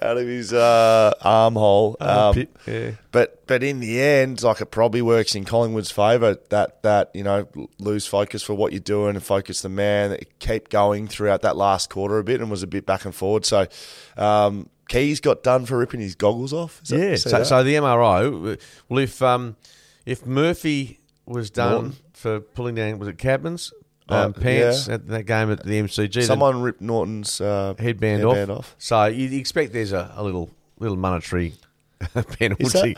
[0.01, 1.97] out of his uh, armhole.
[1.99, 2.91] Um, pit, yeah.
[3.11, 7.23] But but in the end, like it probably works in Collingwood's favour that that you
[7.23, 7.47] know
[7.79, 10.17] lose focus for what you're doing and focus the man.
[10.39, 13.45] Keep going throughout that last quarter a bit and was a bit back and forward.
[13.45, 13.67] So
[14.17, 16.81] um, Keys got done for ripping his goggles off.
[16.83, 17.15] Is Yeah.
[17.15, 18.59] So, so the MRO.
[18.89, 19.55] Well, if um,
[20.05, 21.95] if Murphy was done Norton.
[22.13, 23.71] for pulling down, was it Cabman's
[24.11, 24.95] um, Oh, pants yeah.
[24.95, 26.13] at that game at the MCG?
[26.13, 28.75] then someone ripped Norton's uh, headband, off.
[28.77, 30.49] So you expect there's a, a little
[30.79, 31.53] little monetary
[32.39, 32.63] penalty.
[32.65, 32.97] Is that?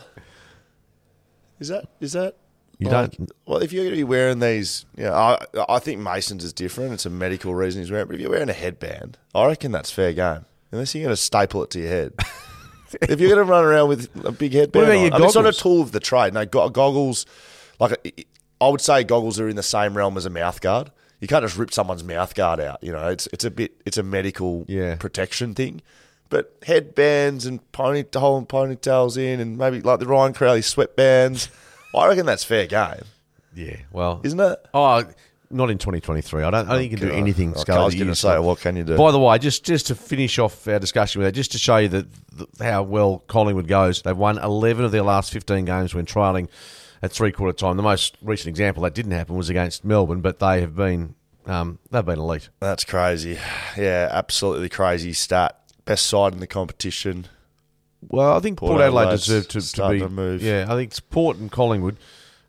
[1.59, 1.85] Is that?
[1.99, 2.35] Is that?
[2.79, 5.79] You like- don't- Well, if you're going to be wearing these, you know, I, I
[5.79, 6.93] think Mason's is different.
[6.93, 8.07] It's a medical reason he's wearing it.
[8.07, 10.45] But if you're wearing a headband, I reckon that's fair game.
[10.71, 12.13] Unless you're going to staple it to your head.
[13.03, 15.25] if you're going to run around with a big headband, about on, your I mean,
[15.27, 16.33] it's not a tool of the trade.
[16.33, 17.25] No, go- goggles,
[17.79, 18.25] like
[18.59, 20.91] I would say, goggles are in the same realm as a mouth guard.
[21.23, 22.83] You can't just rip someone's mouth guard out.
[22.83, 24.95] You know, it's it's a bit it's a medical Yeah.
[24.95, 25.81] protection thing.
[26.27, 31.47] But headbands and ponytail and ponytails in, and maybe like the Ryan Crowley sweatbands.
[31.95, 33.05] I reckon that's fair game,
[33.55, 33.77] Yeah.
[33.93, 34.67] Well, isn't it?
[34.73, 35.05] Oh,
[35.49, 36.43] not in 2023.
[36.43, 36.53] I don't.
[36.67, 37.21] I don't think you can do oh, God.
[37.21, 37.55] anything.
[37.55, 38.97] Scully, I was going to say, what can you do?
[38.97, 41.77] By the way, just just to finish off our discussion with that, just to show
[41.77, 42.05] you that,
[42.59, 46.49] how well Collingwood goes, they've won 11 of their last 15 games when trailing
[47.03, 47.77] at three quarter time.
[47.77, 51.77] The most recent example that didn't happen was against Melbourne, but they have been um,
[51.91, 52.49] they've been elite.
[52.59, 53.37] That's crazy.
[53.77, 55.59] Yeah, absolutely crazy stat.
[55.85, 57.27] Best side in the competition.
[58.07, 59.99] Well, I think Port Port, Adelaide deserve to, to be.
[59.99, 60.37] to.
[60.41, 61.97] Yeah, I think it's Port and Collingwood,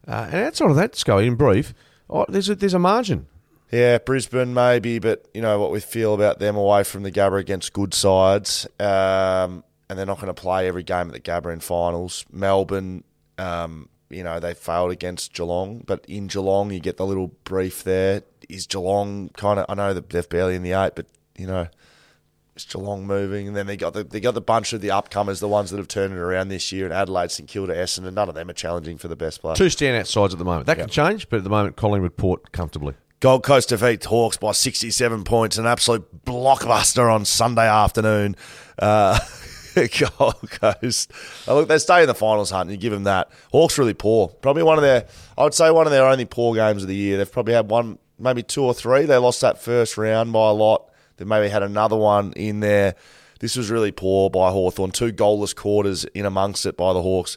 [0.07, 1.75] uh, and outside of that, Scully, in brief,
[2.09, 3.27] oh, there's a, there's a margin.
[3.71, 7.41] Yeah, Brisbane maybe, but you know what we feel about them away from the Gabba
[7.41, 11.53] against good sides, um, and they're not going to play every game at the Gabba
[11.53, 12.25] in finals.
[12.31, 13.03] Melbourne,
[13.39, 17.85] um, you know, they failed against Geelong, but in Geelong you get the little brief
[17.85, 18.23] there.
[18.49, 19.67] Is Geelong kind of?
[19.69, 21.07] I know that they're barely in the eight, but
[21.37, 21.69] you know,
[22.57, 23.49] is Geelong moving?
[23.49, 25.79] And then they got the they got the bunch of the upcomers, the ones that
[25.79, 28.15] have turned it around this year, and Adelaide, St Kilda, Essendon.
[28.15, 29.57] None of them are challenging for the best player.
[29.57, 30.67] Two standout sides at the moment.
[30.67, 32.95] That can change, but at the moment, Collingwood, Port comfortably.
[33.21, 38.37] Gold Coast defeat Hawks by 67 points, an absolute blockbuster on Sunday afternoon.
[38.79, 39.19] Uh,
[40.19, 41.11] Gold Coast.
[41.47, 43.31] Uh, look, they stay in the finals hunt, and you give them that.
[43.53, 44.29] Hawks really poor.
[44.29, 45.07] Probably one of their,
[45.37, 47.19] I would say, one of their only poor games of the year.
[47.19, 49.05] They've probably had one, maybe two or three.
[49.05, 50.91] They lost that first round by a lot.
[51.17, 52.95] They maybe had another one in there.
[53.41, 54.91] This was really poor by Hawthorn.
[54.91, 57.37] Two goalless quarters in amongst it by the Hawks.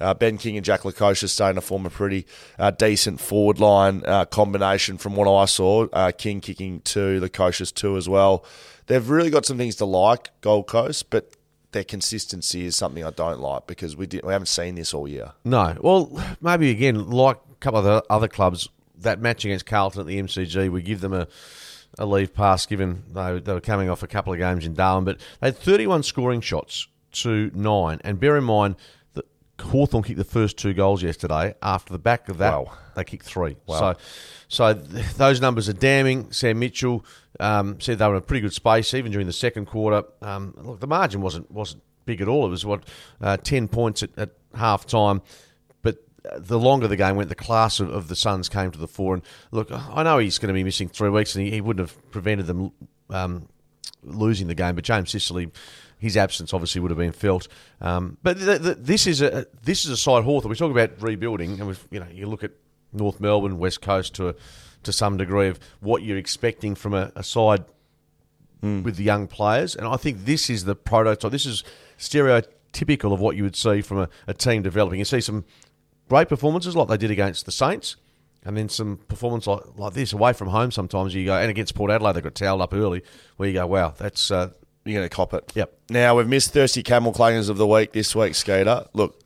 [0.00, 2.26] Uh, ben King and Jack Lukosius starting to form a pretty
[2.58, 5.86] uh, decent forward line uh, combination from what I saw.
[5.92, 8.44] Uh, King kicking two, Lukosius's two as well.
[8.86, 11.36] They've really got some things to like, Gold Coast, but
[11.72, 15.06] their consistency is something I don't like because we did, we haven't seen this all
[15.06, 15.32] year.
[15.44, 15.76] No.
[15.80, 18.68] Well, maybe again, like a couple of the other clubs,
[18.98, 21.26] that match against Carlton at the MCG, we give them a,
[21.98, 25.04] a leave pass given they, they were coming off a couple of games in Darwin.
[25.04, 28.00] But they had 31 scoring shots to nine.
[28.04, 28.76] And bear in mind
[29.60, 31.54] Hawthorn kicked the first two goals yesterday.
[31.62, 32.72] After the back of that, Wow.
[32.94, 33.56] they kicked three.
[33.68, 33.94] So,
[34.48, 36.30] so th- those numbers are damning.
[36.32, 37.04] Sam Mitchell
[37.38, 40.04] um, said they were in a pretty good space even during the second quarter.
[40.22, 42.46] Um, look, the margin wasn't wasn't big at all.
[42.46, 42.84] It was what
[43.20, 45.22] uh, ten points at, at half time.
[45.82, 45.98] But
[46.30, 48.88] uh, the longer the game went, the class of, of the Suns came to the
[48.88, 49.14] fore.
[49.14, 51.88] And look, I know he's going to be missing three weeks, and he, he wouldn't
[51.88, 52.72] have prevented them
[53.10, 53.48] um,
[54.02, 54.74] losing the game.
[54.74, 55.50] But James Sicily
[56.00, 57.46] his absence obviously would have been felt.
[57.80, 60.50] Um, but th th this is a this is a side Hawthorn.
[60.50, 62.52] We talk about rebuilding, and we've, you know you look at
[62.92, 64.34] North Melbourne, West Coast to a,
[64.82, 67.64] to some degree of what you're expecting from a, a side
[68.62, 71.30] with the young players, and I think this is the prototype.
[71.30, 71.64] This is
[71.98, 74.98] stereotypical of what you would see from a, a team developing.
[74.98, 75.44] You see some
[76.08, 77.96] great performances like they did against the Saints.
[78.42, 80.70] And then some performance like, like this away from home.
[80.70, 83.02] Sometimes you go, and against Port Adelaide, they got towelled up early.
[83.36, 84.50] Where you go, wow, that's uh,
[84.84, 85.52] You're going to cop it.
[85.54, 85.72] Yep.
[85.90, 88.86] Now, we've missed Thirsty Camel Clangers of the Week this week, Skater.
[88.94, 89.20] Look,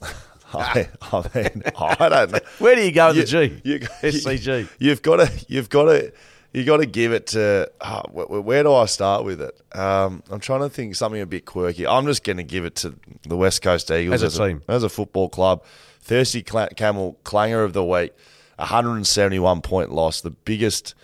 [0.54, 2.38] I, I mean, I don't know.
[2.58, 3.60] Where do you go with You- the G?
[3.64, 4.68] you- SCG.
[4.78, 6.12] You've got to, you've got to,
[6.52, 7.70] you got to give it to.
[7.80, 9.58] ah, wh- wh- where do I start with it?
[9.74, 11.86] Um, I'm trying to think something a bit quirky.
[11.86, 14.62] I'm just going to give it to the West Coast Eagles As a team.
[14.68, 15.64] as a football club.
[16.02, 18.12] Thirsty Cla- Camel Clanger of the Week,
[18.56, 20.20] 171 point loss.
[20.20, 20.94] The biggest,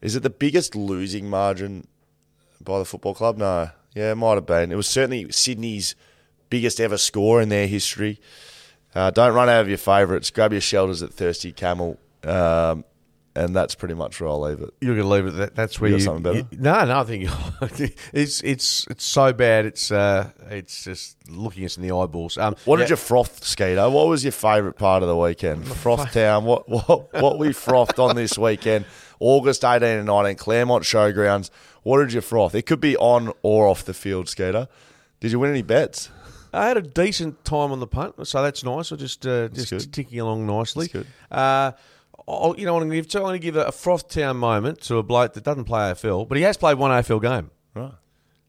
[0.00, 1.86] is it the biggest losing margin
[2.64, 3.36] by the football club?
[3.38, 4.72] No, yeah, it might have been.
[4.72, 5.94] It was certainly Sydney's
[6.50, 8.20] biggest ever score in their history.
[8.94, 10.30] Uh, don't run out of your favourites.
[10.30, 12.84] Grab your shelters at Thirsty Camel, um,
[13.36, 14.72] and that's pretty much where I'll leave it.
[14.80, 15.30] You're going to leave it.
[15.36, 16.02] That, that's where You you.
[16.02, 16.38] something better?
[16.52, 17.00] you- no, no.
[17.00, 17.28] I think
[18.12, 19.66] it's it's it's so bad.
[19.66, 22.38] It's uh, it's just looking us in the eyeballs.
[22.38, 23.90] Um, What yeah, did you froth, Skeeter?
[23.90, 25.66] What was your favourite part of the weekend?
[25.66, 26.44] Froth Town.
[26.44, 28.84] What what what we frothed on this weekend?
[29.20, 31.50] August 18 and 19, Claremont Showgrounds.
[31.82, 32.54] What did you froth?
[32.54, 34.68] It could be on or off the field, Skeeter.
[35.20, 36.10] Did you win any bets?
[36.52, 38.92] I had a decent time on the punt, so that's nice.
[38.92, 39.92] I just uh, just good.
[39.92, 40.86] ticking along nicely.
[40.86, 41.06] That's good.
[41.30, 41.72] Uh,
[42.28, 43.10] I'll, you know I'm going to give?
[43.10, 45.64] So I'm going to give a, a froth town moment to a bloke that doesn't
[45.64, 47.50] play AFL, but he has played one AFL game.
[47.74, 47.92] Right.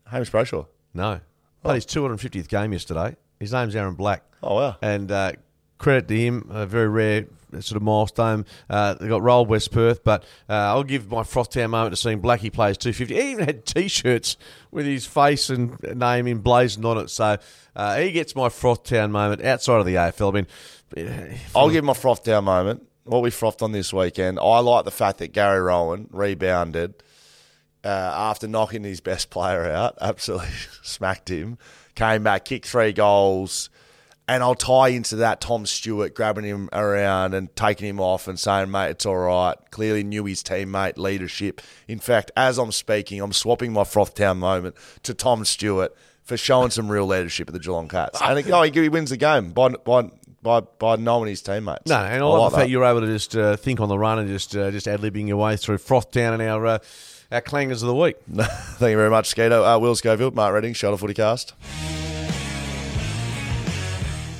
[0.08, 0.68] Hamish Brayshaw.
[0.94, 1.20] No,
[1.64, 3.16] played his 250th game yesterday.
[3.40, 4.24] His name's Aaron Black.
[4.42, 4.78] Oh, wow.
[4.82, 5.34] And uh,
[5.78, 7.26] credit to him, a very rare
[7.62, 8.46] sort of milestone.
[8.70, 12.02] Uh, they got rolled West Perth, but uh, I'll give my froth town moment to
[12.02, 13.14] seeing Blackie play his 250.
[13.14, 14.38] He even had T-shirts
[14.72, 17.10] with his face and name emblazoned on it.
[17.10, 17.38] So
[17.76, 20.30] uh, he gets my froth town moment outside of the AFL.
[20.30, 22.88] I mean, I'll give my froth down moment.
[23.06, 24.40] What we frothed on this weekend.
[24.40, 27.04] I like the fact that Gary Rohan rebounded
[27.84, 29.96] uh, after knocking his best player out.
[30.02, 30.50] Absolutely
[30.82, 31.60] smacked him.
[31.94, 33.70] Came back, kicked three goals.
[34.28, 38.40] And I'll tie into that Tom Stewart grabbing him around and taking him off and
[38.40, 39.56] saying, mate, it's all right.
[39.70, 41.62] Clearly knew his teammate leadership.
[41.88, 46.72] In fact, as I'm speaking, I'm swapping my Frothtown moment to Tom Stewart for showing
[46.72, 48.20] some real leadership at the Geelong Cats.
[48.20, 50.10] And oh, he, wins the game by, by,
[50.42, 51.86] by, by knowing his teammates.
[51.86, 52.72] no, and I, I love like the fact that.
[52.72, 55.28] you're able to just uh, think on the run and just uh, just ad libbing
[55.28, 56.80] your way through Frothtown and our uh,
[57.32, 58.18] our clangers of the week.
[58.32, 59.76] Thank you very much, Skeeto.
[59.76, 61.54] Uh, Will Schofield, Mark Readings, Shelter Footy Cast.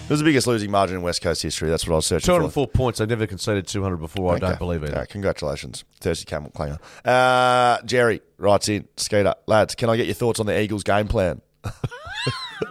[0.06, 1.68] It was the biggest losing margin in West Coast history.
[1.68, 2.34] That's what I was searching for.
[2.38, 3.00] 204 points.
[3.00, 4.34] They never conceded 200 before.
[4.34, 4.48] I Okay.
[4.50, 5.10] don't believe it.
[5.10, 6.78] Congratulations, Thirsty Camel Clanger.
[7.04, 11.08] Uh, Jerry writes in, Skeeter, lads, can I get your thoughts on the Eagles' game
[11.08, 11.42] plan?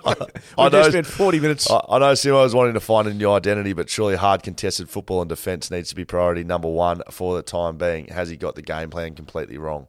[0.07, 0.15] I,
[0.57, 1.69] I know, just spent 40 minutes.
[1.71, 5.21] I, I know Simo's wanting to find a new identity, but surely hard contested football
[5.21, 8.07] and defence needs to be priority number one for the time being.
[8.09, 9.89] Has he got the game plan completely wrong?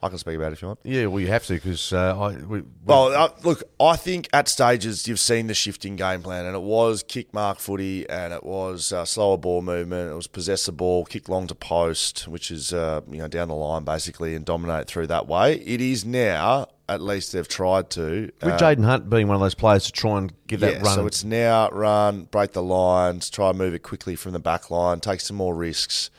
[0.00, 0.78] I can speak about it if you want.
[0.84, 2.36] Yeah, well, you have to because uh, I.
[2.36, 6.46] We, we- Well, uh, look, I think at stages you've seen the shifting game plan,
[6.46, 10.12] and it was kick mark footy, and it was uh, slower ball movement.
[10.12, 13.48] It was possess the ball, kick long to post, which is uh, you know down
[13.48, 15.54] the line basically, and dominate through that way.
[15.54, 18.30] It is now, at least they've tried to.
[18.40, 20.94] with uh, Jayden Hunt being one of those players to try and give that run.
[20.94, 24.70] so it's now run, break the lines, try and move it quickly from the back
[24.70, 26.10] line, take some more risks,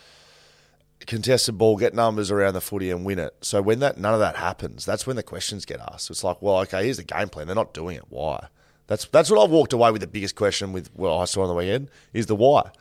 [1.10, 3.36] contest the ball, get numbers around the footy, and win it.
[3.41, 6.10] So when that none of that happens, that's when the questions get asked.
[6.10, 7.47] It's like, well, okay, here's the game plan.
[7.47, 8.05] They're not doing it.
[8.10, 8.47] Why?
[8.88, 10.01] That's that's what I've walked away with.
[10.01, 12.72] The biggest question with what I saw on the weekend is the why.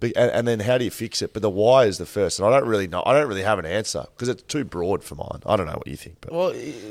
[0.00, 1.32] Be- and, and then how do you fix it?
[1.32, 3.04] But the why is the first, and I don't really know.
[3.06, 5.42] I don't really have an answer because it's too broad for mine.
[5.46, 6.48] I don't know what you think, but well,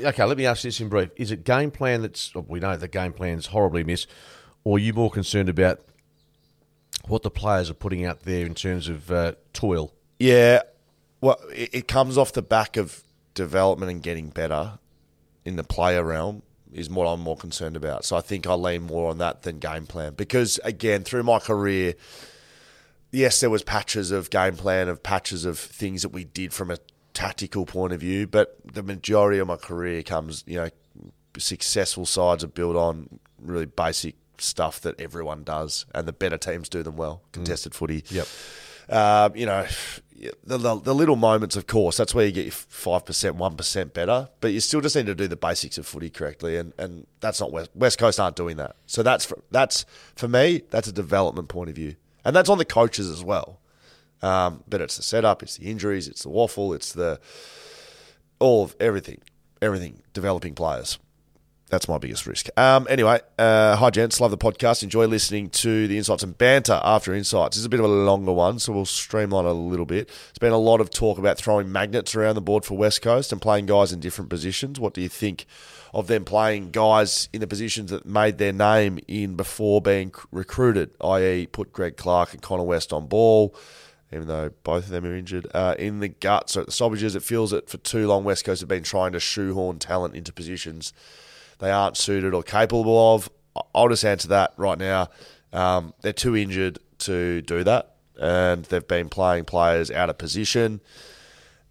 [0.08, 0.24] okay.
[0.24, 2.88] Let me ask this in brief: Is it game plan that's oh, we know the
[2.88, 4.08] game plan's horribly missed,
[4.64, 5.80] or are you more concerned about
[7.06, 9.92] what the players are putting out there in terms of uh, toil?
[10.18, 10.62] Yeah,
[11.20, 13.02] well, it, it comes off the back of
[13.34, 14.78] development and getting better
[15.44, 16.42] in the player realm
[16.72, 18.04] is what I'm more concerned about.
[18.04, 21.38] So I think I lean more on that than game plan because again, through my
[21.38, 21.94] career,
[23.10, 26.70] yes, there was patches of game plan of patches of things that we did from
[26.70, 26.78] a
[27.12, 30.68] tactical point of view, but the majority of my career comes, you know,
[31.36, 36.68] successful sides are built on really basic stuff that everyone does, and the better teams
[36.68, 37.22] do them well.
[37.32, 38.04] Contested footy.
[38.10, 38.26] Yep.
[38.90, 39.66] Uh, you know,
[40.44, 43.02] the, the, the little moments, of course, that's where you get your 5%,
[43.38, 46.72] 1% better, but you still just need to do the basics of footy correctly, and,
[46.78, 48.76] and that's not West, West Coast aren't doing that.
[48.86, 49.86] So that's for, that's
[50.16, 51.96] for me, that's a development point of view.
[52.24, 53.60] And that's on the coaches as well.
[54.22, 57.18] Um, but it's the setup, it's the injuries, it's the WAFL, it's the
[58.38, 59.20] all of everything,
[59.62, 60.98] everything, developing players.
[61.70, 62.48] That's my biggest risk.
[62.58, 64.82] Um, anyway, uh, hi gents, love the podcast.
[64.82, 67.56] Enjoy listening to the insights and banter after insights.
[67.56, 70.08] It's a bit of a longer one, so we'll streamline a little bit.
[70.08, 73.30] There's been a lot of talk about throwing magnets around the board for West Coast
[73.30, 74.80] and playing guys in different positions.
[74.80, 75.46] What do you think
[75.94, 80.90] of them playing guys in the positions that made their name in before being recruited,
[81.00, 83.54] i.e., put Greg Clark and Connor West on ball?
[84.12, 85.46] even though both of them are injured.
[85.54, 88.44] Uh, in the guts or at the stoppages, it feels that for too long West
[88.44, 90.92] Coast have been trying to shoehorn talent into positions
[91.60, 93.30] they aren't suited or capable of.
[93.74, 95.08] I'll just answer that right now.
[95.52, 100.80] Um, they're too injured to do that, and they've been playing players out of position.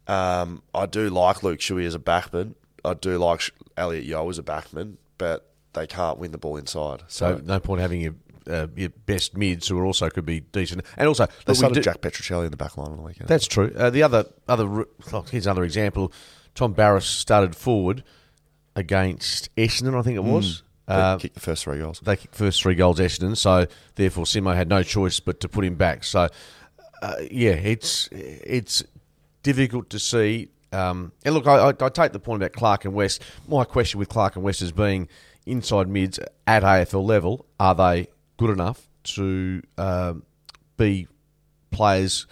[0.07, 2.55] Um, I do like Luke Shuey as a backman.
[2.83, 3.41] I do like
[3.77, 7.03] Elliot Yeo as a backman, but they can't win the ball inside.
[7.07, 8.15] So, So, no point having your,
[8.49, 10.83] uh, your best mids who also could be decent.
[10.97, 13.27] And also, they started do- Jack Petruccelle in the back line on the weekend.
[13.27, 13.71] That's true.
[13.77, 16.11] Uh, the other other oh, here's another example.
[16.55, 18.03] Tom Barrass started forward
[18.75, 20.63] against Essendon, I think it was.
[20.87, 21.99] They Uh, kicked the first three goals.
[21.99, 25.63] they kicked first three goals Essendon, so therefore Simo had no choice but to put
[25.63, 26.03] him back.
[26.03, 26.27] So
[27.01, 28.83] uh, yeah, it's it's
[29.43, 30.49] difficult to see.
[30.71, 33.21] Um, and look, I, I, I take the point about Clark and West.
[33.47, 35.07] My question with Clark and West is being
[35.45, 37.45] inside mids at AFL level.
[37.59, 38.07] Are they
[38.37, 40.23] good enough to um,
[40.77, 41.07] be
[41.71, 42.25] players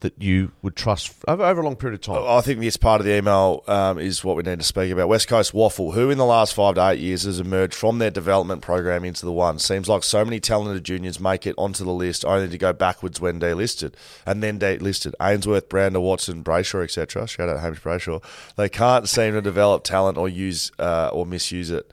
[0.00, 2.24] that you would trust over, over a long period of time?
[2.24, 5.08] I think this part of the email um, is what we need to speak about.
[5.08, 8.10] West Coast WAFL, who in the last five to eight years has emerged from their
[8.10, 9.58] development program into the one.
[9.58, 13.20] Seems like so many talented juniors make it onto the list only to go backwards
[13.20, 13.94] when delisted.
[14.24, 15.14] And then delisted.
[15.20, 17.26] Ainsworth, Brander, Watson, Brayshaw, etc.
[17.26, 18.22] Shout out Hamish Brayshaw.
[18.56, 21.90] They can't seem to develop talent or use uh, or misuse it,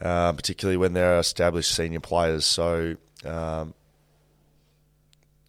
[0.00, 2.46] uh, particularly when they're established senior players.
[2.46, 2.96] So.
[3.24, 3.74] Um,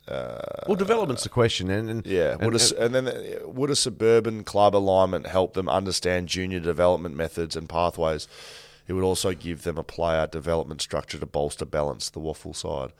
[0.07, 3.75] well, development's the question, and, and Yeah, and, would a, and then uh, would a
[3.75, 8.27] suburban club alignment help them understand junior development methods and pathways?
[8.87, 12.91] It would also give them a player development structure to bolster balance the WAFL side.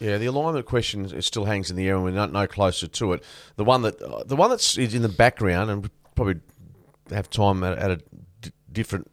[0.00, 2.86] Yeah, the alignment question it still hangs in the air, and we're not no closer
[2.88, 3.22] to it.
[3.56, 6.40] The one that uh, the one that's is in the background, and we probably
[7.10, 7.96] have time at, at a
[8.40, 9.10] d- different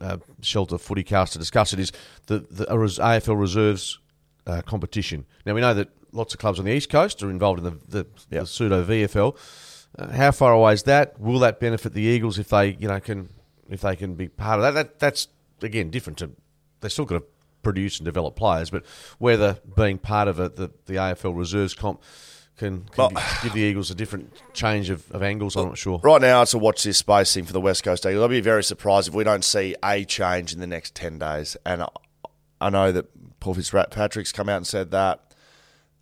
[0.00, 1.92] uh, shelter footy cast to discuss it is
[2.26, 3.98] the the AFL reserves
[4.46, 5.26] uh, competition.
[5.46, 7.70] Now we know that lots of clubs on the east coast are involved in the
[7.88, 8.40] the, Yep.
[8.42, 9.36] the pseudo VFL.
[9.98, 11.18] Uh, how far away is that?
[11.20, 13.28] Will that benefit the Eagles if they you know can
[13.68, 14.74] if they can be part of that?
[14.74, 15.28] that that's
[15.62, 16.30] again different to
[16.80, 17.24] they still got to
[17.62, 18.84] produce and develop players, but
[19.18, 22.00] whether being part of a, the the AFL reserves comp
[22.56, 25.98] can, can Well- give the Eagles a different change of, of angles, I'm not sure.
[26.02, 28.20] Right now, it's a watch this space thing for the West Coast Eagles.
[28.22, 31.56] I'll be very surprised if we don't see a change in the next 10 days.
[31.64, 31.88] And I,
[32.60, 33.06] I know that
[33.40, 35.29] Paul Fitzpatrick's come out and said that.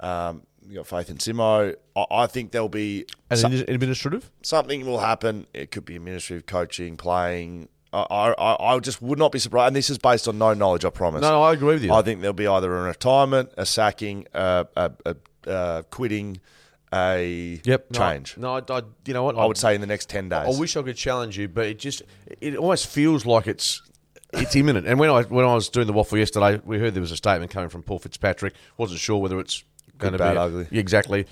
[0.00, 1.74] Um, you got faith in Simo.
[1.96, 4.30] I, I think there'll be And some- administrative?
[4.42, 5.46] something will happen.
[5.54, 7.68] It could be administrative coaching, playing.
[7.92, 9.68] I, I, I just would not be surprised.
[9.68, 11.22] And this is based on no knowledge, I promise.
[11.22, 11.92] No, no, I agree with you.
[11.92, 15.16] I think there'll be either a retirement, a sacking, a, a, a,
[15.50, 16.38] a quitting,
[16.92, 17.92] a Yep.
[17.94, 18.36] Change.
[18.36, 19.36] No, I, I- you know what?
[19.38, 20.54] I would say in the next 10 days.
[20.54, 22.02] I wish I could challenge you, but it just
[22.42, 23.80] it almost feels like it's
[24.34, 24.86] it's imminent.
[24.86, 27.16] And when I when I was doing the WAFL yesterday, we heard there was a
[27.16, 28.52] statement coming from Paul Fitzpatrick.
[28.76, 29.64] wasn't sure whether it's
[29.98, 30.66] going to be ugly.
[30.70, 31.26] Exactly.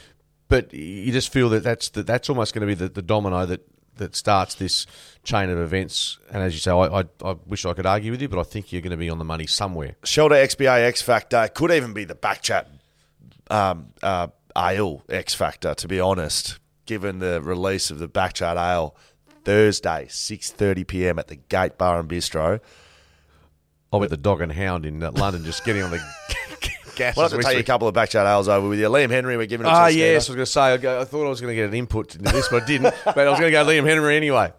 [0.49, 3.47] But you just feel that that's the, that's almost going to be the, the domino
[3.47, 4.87] that that starts this
[5.25, 6.19] chain of events.
[6.31, 8.43] And as you say, I, I I wish I could argue with you, but I
[8.43, 9.97] think you're going to be on the money somewhere.
[10.05, 12.67] Shelter XPA X Factor could even be the backchat
[13.51, 18.97] um, uh, ale X Factor, to be honest, given the release of the backchat ale
[19.45, 21.19] Thursday, 6.30 p.m.
[21.19, 22.61] at the Gate Bar and Bistro.
[23.93, 26.03] I'll bet the dog and hound in uh, London just getting on the
[26.99, 28.89] We'll as have to we take a couple of backchat ales over with you.
[28.89, 30.61] Liam Henry, we're giving it to Ah, yes, I was going to say.
[30.61, 32.67] I, go, I thought I was going to get an input into this, but I
[32.67, 32.95] didn't.
[33.05, 34.53] but I was going to go Liam Henry anyway.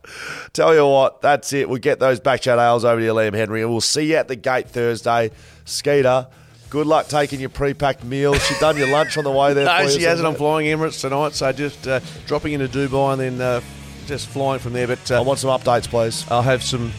[0.54, 1.70] Tell you what, that's it.
[1.70, 4.28] We'll get those backchat ales over to you, Liam Henry, and we'll see you at
[4.28, 5.32] the gate Thursday.
[5.66, 6.28] Skeeter,
[6.70, 8.34] good luck taking your pre-packed meal.
[8.36, 9.66] She done your lunch on the way there.
[9.78, 10.28] No, she hasn't.
[10.28, 13.62] I'm flying Emirates tonight, so just uh, dropping into Dubai and then uh,
[14.06, 14.88] just flying from there.
[14.88, 16.26] But I uh, want some updates, please.
[16.32, 16.92] I'll have some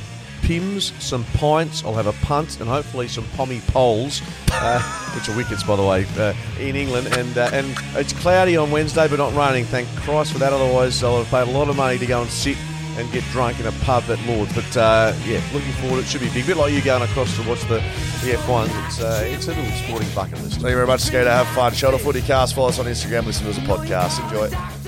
[0.43, 1.85] pims, some pints.
[1.85, 4.23] I'll have a punt, and hopefully some pommy poles,
[4.53, 4.81] uh,
[5.15, 7.09] which are wickets, by the way, uh, in England.
[7.19, 9.65] And uh, and it's cloudy on Wednesday, but not raining.
[9.65, 10.53] Thank Christ for that.
[10.53, 12.57] Otherwise, I'll have paid a lot of money to go and sit
[12.99, 14.53] and get drunk in a pub at Lords.
[14.55, 16.01] But uh, yeah, looking forward.
[16.01, 16.45] It should be big.
[16.45, 17.77] A bit like you going across to watch the,
[18.25, 18.87] the F1s.
[18.87, 20.55] It's uh, it's a little sporting bucket list.
[20.55, 21.31] Thank you very much, Skeeter.
[21.31, 21.73] Have fun.
[21.73, 22.55] Shelter Footy Cast.
[22.55, 23.27] Follow us on Instagram.
[23.27, 24.23] Listen to us a podcast.
[24.25, 24.88] Enjoy it.